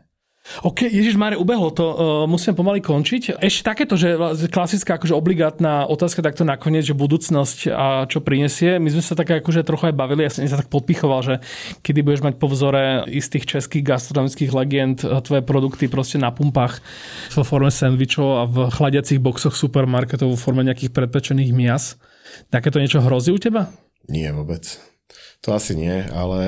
[0.66, 1.96] OK, Ježiš Máre, ubehlo to, uh,
[2.26, 3.38] musím pomaly končiť.
[3.38, 4.18] Ešte takéto, že
[4.50, 8.82] klasická akože obligátna otázka takto nakoniec, že budúcnosť a čo prinesie.
[8.82, 11.34] My sme sa tak akože trochu aj bavili, ja som sa tak podpichoval, že
[11.86, 16.82] kedy budeš mať po vzore istých českých gastronomických legend tvoje produkty proste na pumpách
[17.32, 21.94] vo forme sandvičov a v chladiacich boxoch supermarketov vo forme nejakých predpečených mias.
[22.50, 23.70] Takéto niečo hrozí u teba?
[24.10, 24.89] Nie vôbec.
[25.40, 26.40] To asi nie, ale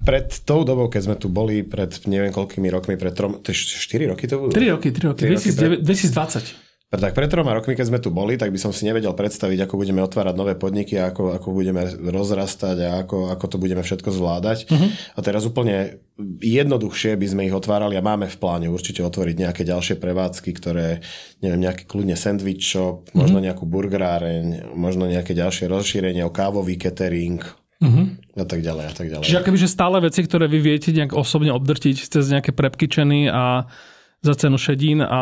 [0.00, 4.08] pred tou dobou, keď sme tu boli, pred neviem koľkými rokmi, pred trom, to 4
[4.08, 4.56] roky to budú?
[4.56, 6.68] 3 roky, 3 roky, 3 2020.
[6.88, 9.76] Tak pred troma rokmi, keď sme tu boli, tak by som si nevedel predstaviť, ako
[9.76, 14.72] budeme otvárať nové podniky, ako, ako budeme rozrastať a ako, ako to budeme všetko zvládať.
[14.72, 14.88] Uh-huh.
[15.12, 16.00] A teraz úplne
[16.40, 21.04] jednoduchšie by sme ich otvárali a máme v pláne určite otvoriť nejaké ďalšie prevádzky, ktoré,
[21.44, 23.20] neviem, nejaký kľudne sandwich shop, uh-huh.
[23.20, 27.44] možno nejakú burgeráreň, možno nejaké ďalšie rozšírenie o kávový catering,
[27.78, 28.10] Uh-huh.
[28.34, 29.24] A tak ďalej a tak ďalej.
[29.24, 33.70] Čiže akoby, že stále veci, ktoré vy viete nejak osobne obdrtiť cez nejaké prepkyčeny a
[34.18, 35.20] za cenu šedín a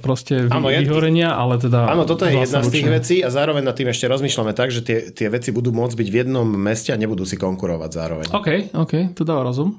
[0.00, 1.84] proste vy, ano, vyhorenia, ale teda...
[1.84, 4.80] Áno, toto je jedna z tých vecí a zároveň nad tým ešte rozmýšľame tak, že
[4.80, 8.26] tie, tie veci budú môcť byť v jednom meste a nebudú si konkurovať zároveň.
[8.32, 9.76] OK, OK, to dáva rozum.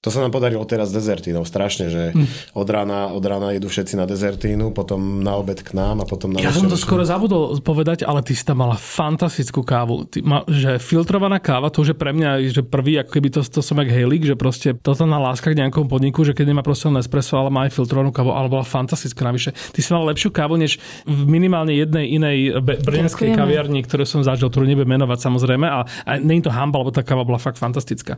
[0.00, 2.56] To sa nám podarilo teraz s dezertínou strašne, že hm.
[2.56, 6.32] od, rána, od rána idú všetci na dezertínu, potom na obed k nám a potom
[6.32, 10.08] na Ja som to skoro zabudol povedať, ale ty si tam mala fantastickú kávu.
[10.08, 13.44] Ty ma, že filtrovaná káva, to už je pre mňa že prvý, ako keby to,
[13.44, 14.72] to som jak hejlik, že proste
[15.04, 18.32] na láska k nejakom podniku, že keď nemá proste Nespresso, ale má aj filtrovanú kávu,
[18.32, 19.52] ale bola fantastická navyše.
[19.52, 24.48] Ty si mala lepšiu kávu, než v minimálne jednej inej brňanskej kaviarni, ktorú som zažil,
[24.48, 25.68] ktorú nebudem menovať samozrejme.
[25.68, 28.16] A, a nie je to hamba, lebo tá káva bola fakt fantastická.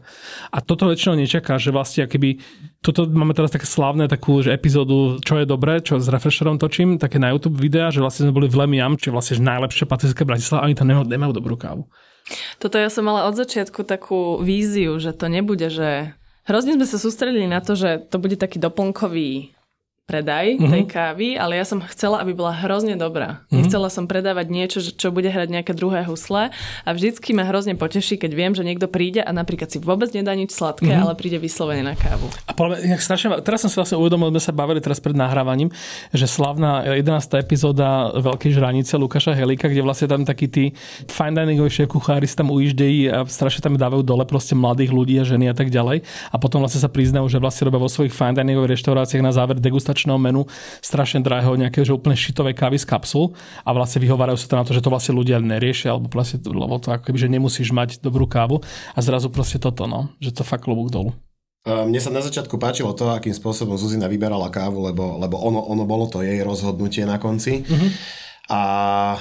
[0.54, 2.38] A toto väčšinou nečaká, že vlastne keby
[2.84, 7.00] toto máme teraz také slávne takú že epizódu, čo je dobré, čo s refresherom točím,
[7.00, 9.88] také na YouTube videa, že vlastne sme boli v Lemiam, čo je vlastne že najlepšie
[9.88, 11.88] patické Bratislava, oni tam nemajú, nemajú dobrú kávu.
[12.60, 16.14] Toto ja som mala od začiatku takú víziu, že to nebude, že
[16.46, 19.56] hrozne sme sa sústredili na to, že to bude taký doplnkový
[20.12, 20.68] predaj mm-hmm.
[20.68, 23.40] tej kávy, ale ja som chcela, aby bola hrozne dobrá.
[23.48, 23.56] Mm-hmm.
[23.56, 26.52] Nechcela som predávať niečo, čo bude hrať nejaké druhé husle
[26.84, 30.36] a vždycky ma hrozne poteší, keď viem, že niekto príde a napríklad si vôbec nedá
[30.36, 31.04] nič sladké, mm-hmm.
[31.08, 32.28] ale príde vyslovene na kávu.
[32.44, 35.72] A podľa mňa, strašne, teraz som si vlastne uvedomil, sme sa bavili teraz pred nahrávaním,
[36.12, 37.40] že slavná 11.
[37.40, 40.64] epizóda Veľkej žranice Lukáša Helika, kde vlastne tam takí tí
[41.08, 45.46] fine diningoví kuchári tam ujíždejí a strašne tam dávajú dole proste mladých ľudí a ženy
[45.52, 46.02] a tak ďalej.
[46.34, 49.62] A potom vlastne sa priznajú, že vlastne robia vo svojich fine diningových reštauráciách na záver
[49.62, 50.42] degustačný degustačného menu
[50.82, 54.64] strašne drahého nejakého, že úplne šitové kávy z kapsul a vlastne vyhovárajú sa to na
[54.66, 58.02] to, že to vlastne ľudia neriešia, alebo vlastne, lebo to ako keby, že nemusíš mať
[58.02, 58.58] dobrú kávu
[58.92, 61.14] a zrazu proste toto, no, že to fakt klobúk dolu.
[61.62, 65.86] Mne sa na začiatku páčilo to, akým spôsobom Zuzina vyberala kávu, lebo, lebo ono, ono
[65.86, 67.62] bolo to jej rozhodnutie na konci.
[67.62, 67.90] Uh-huh.
[68.50, 68.60] A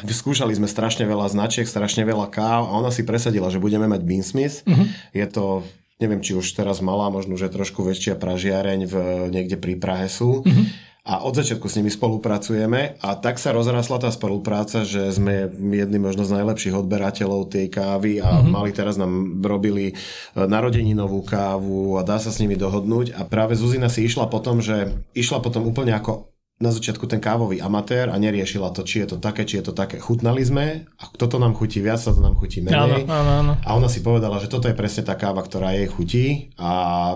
[0.02, 4.02] vyskúšali sme strašne veľa značiek, strašne veľa káv a ona si presadila, že budeme mať
[4.02, 4.66] Beansmith.
[4.66, 4.90] Uh-huh.
[5.14, 5.62] Je to
[6.02, 8.96] neviem, či už teraz malá, možno, že trošku väčšia pražiareň v,
[9.30, 10.42] niekde pri Prahe sú.
[10.42, 10.90] Mm-hmm.
[11.02, 15.98] A od začiatku s nimi spolupracujeme a tak sa rozrasla tá spolupráca, že sme jedni
[15.98, 18.54] možno z najlepších odberateľov tej kávy a mm-hmm.
[18.54, 19.94] mali teraz nám robili e,
[20.38, 24.94] narodeninovú kávu a dá sa s nimi dohodnúť a práve Zuzina si išla potom, že
[25.18, 26.31] išla potom úplne ako
[26.62, 29.74] na začiatku ten kávový amatér a neriešila to, či je to také, či je to
[29.74, 29.98] také.
[29.98, 32.78] Chutnali sme a toto nám chutí viac, toto nám chutí menej.
[32.78, 33.54] Áno, áno, áno.
[33.66, 36.26] A ona si povedala, že toto je presne tá káva, ktorá jej chutí
[36.62, 36.72] a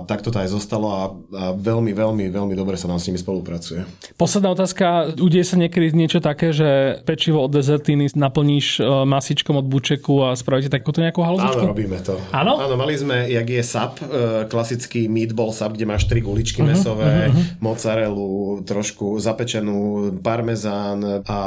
[0.10, 3.86] tak to aj zostalo a, a veľmi, veľmi, veľmi dobre sa nám s nimi spolupracuje.
[4.18, 5.16] Posledná otázka.
[5.22, 10.34] Udeje sa niekedy niečo také, že pečivo od dezertíny naplníš e, masičkom od bučeku a
[10.34, 11.62] spravíte takúto nejakú halúzičku?
[11.62, 12.18] Áno, robíme to.
[12.34, 12.58] Áno?
[12.58, 16.74] Áno, mali sme, jak je sap, e, klasický meatball sap, kde máš tri guličky uh-huh,
[16.74, 17.62] mesové, uh-huh.
[17.62, 21.40] mozzarellu, trošku zapečenú parmezán a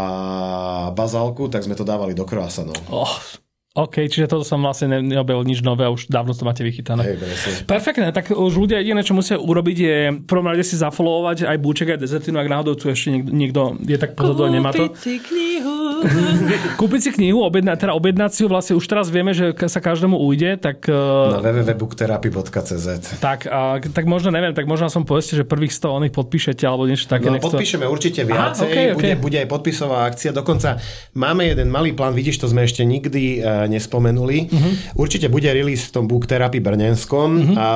[0.93, 2.77] bazálku, tak sme to dávali do croissantov.
[2.93, 3.09] Oh,
[3.79, 7.15] OK, čiže toto som vlastne neobjavil nič nové už dávno to máte vychytané.
[7.15, 11.47] Hej, Perfektné, tak už ľudia jediné, čo musia urobiť je v prvom rade si zafollowovať
[11.47, 14.75] aj Búček, aj Dezertinu, ak náhodou tu ešte niekto, niekto je tak pozadu a nemá
[14.75, 14.91] to.
[14.99, 16.03] si knihu.
[16.81, 20.19] Kúpiť si knihu, objedna, teda objednať si ju, vlastne už teraz vieme, že sa každému
[20.19, 20.91] ujde, tak...
[20.91, 22.87] Na www.booktherapy.cz
[23.23, 26.87] Tak, a, tak možno, neviem, tak možno som povedzte, že prvých 100 oných podpíšete, alebo
[26.87, 27.31] niečo také.
[27.31, 27.91] No, podpíšeme to...
[27.95, 29.15] určite viacej, Aha, okay, okay.
[29.15, 30.83] Bude, bude aj podpisová akcia, dokonca
[31.15, 34.49] máme jeden malý plán, vidíš, to sme ešte nikdy uh, nespomenuli.
[34.49, 35.05] Uh-huh.
[35.05, 37.55] Určite bude release v tom Book Therapy Brnenskom uh-huh.
[37.57, 37.69] a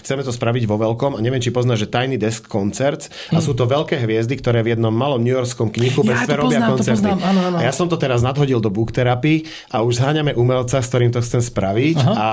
[0.00, 3.36] chceme to spraviť vo veľkom a neviem, či poznáš, že Tiny Desk Concerts uh-huh.
[3.36, 3.44] a mhm.
[3.44, 7.10] sú to veľké hviezdy, ktoré v jednom malom New Yorkskom knihu ja, robia poznám, koncerty.
[7.20, 7.56] Áno, áno.
[7.60, 11.12] A ja som to teraz nadhodil do Book Therapy a už zháňame umelca, s ktorým
[11.12, 12.12] to chcem spraviť Aha.
[12.14, 12.28] a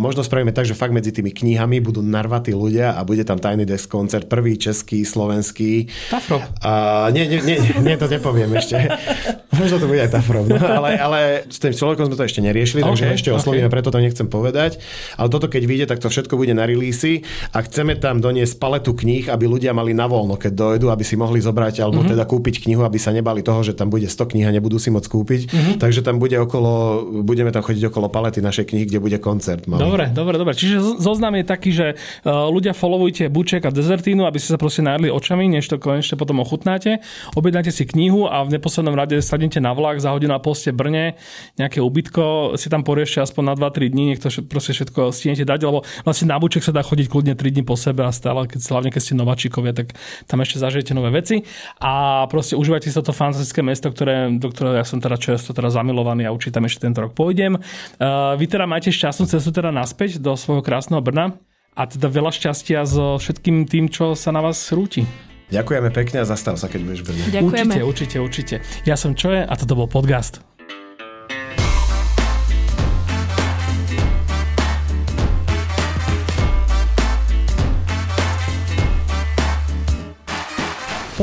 [0.00, 3.68] možno spravíme tak, že fakt medzi tými knihami budú narvatí ľudia a bude tam Tiny
[3.68, 5.92] Desk koncert, prvý český, slovenský.
[6.08, 6.40] Tafrov.
[6.64, 8.76] A, nie, nie, nie, nie, to nepoviem ešte.
[9.54, 10.44] možno to bude aj Tafrov.
[10.50, 13.74] No, ale, ale s tým človekom sme to ešte neriešili, okay, takže ešte oslovíme, okay.
[13.74, 14.78] preto to nechcem povedať.
[15.18, 18.94] Ale toto keď vyjde, tak to všetko bude na release a chceme tam doniesť paletu
[18.94, 22.14] kníh, aby ľudia mali na voľno, keď dojdu, aby si mohli zobrať alebo mm-hmm.
[22.14, 24.94] teda kúpiť knihu, aby sa nebali toho, že tam bude 100 kníh a nebudú si
[24.94, 25.40] môcť kúpiť.
[25.50, 25.74] Mm-hmm.
[25.82, 29.66] Takže tam bude okolo, budeme tam chodiť okolo palety našej knihy, kde bude koncert.
[29.66, 29.82] Malý.
[29.82, 30.54] Dobre, dobre, dobre.
[30.54, 34.84] Čiže zoznam je taký, že uh, ľudia followujte Buček a Dezertínu, aby ste sa proste
[34.84, 37.02] nájali očami, než to konečne potom ochutnáte.
[37.34, 41.16] Objednáte si knihu a v neposlednom rade sadnete na vlak, za hodinu a poste Brne,
[41.56, 45.60] nejaké ubytko, si tam poriešte aspoň na 2-3 dní, nech to proste všetko stihnete dať,
[45.64, 48.60] lebo vlastne na buček sa dá chodiť kľudne 3 dní po sebe a stále, keď,
[48.68, 49.96] hlavne keď ste nováčikovia, tak
[50.28, 51.42] tam ešte zažijete nové veci
[51.80, 55.72] a proste užívajte si toto fantastické mesto, ktoré, do ktorého ja som teda často teda
[55.72, 57.56] zamilovaný a určite tam ešte tento rok pôjdem.
[57.56, 61.36] Uh, vy teda máte šťastnú cestu teda naspäť do svojho krásneho Brna
[61.74, 65.02] a teda veľa šťastia so všetkým tým, čo sa na vás rúti.
[65.52, 67.24] Ďakujeme pekne a zastav sa, keď budeš v Brne.
[67.30, 67.74] Ďakujeme.
[67.84, 68.54] Určite, určite, určite.
[68.88, 70.53] Ja som Čoje a toto bol podcast.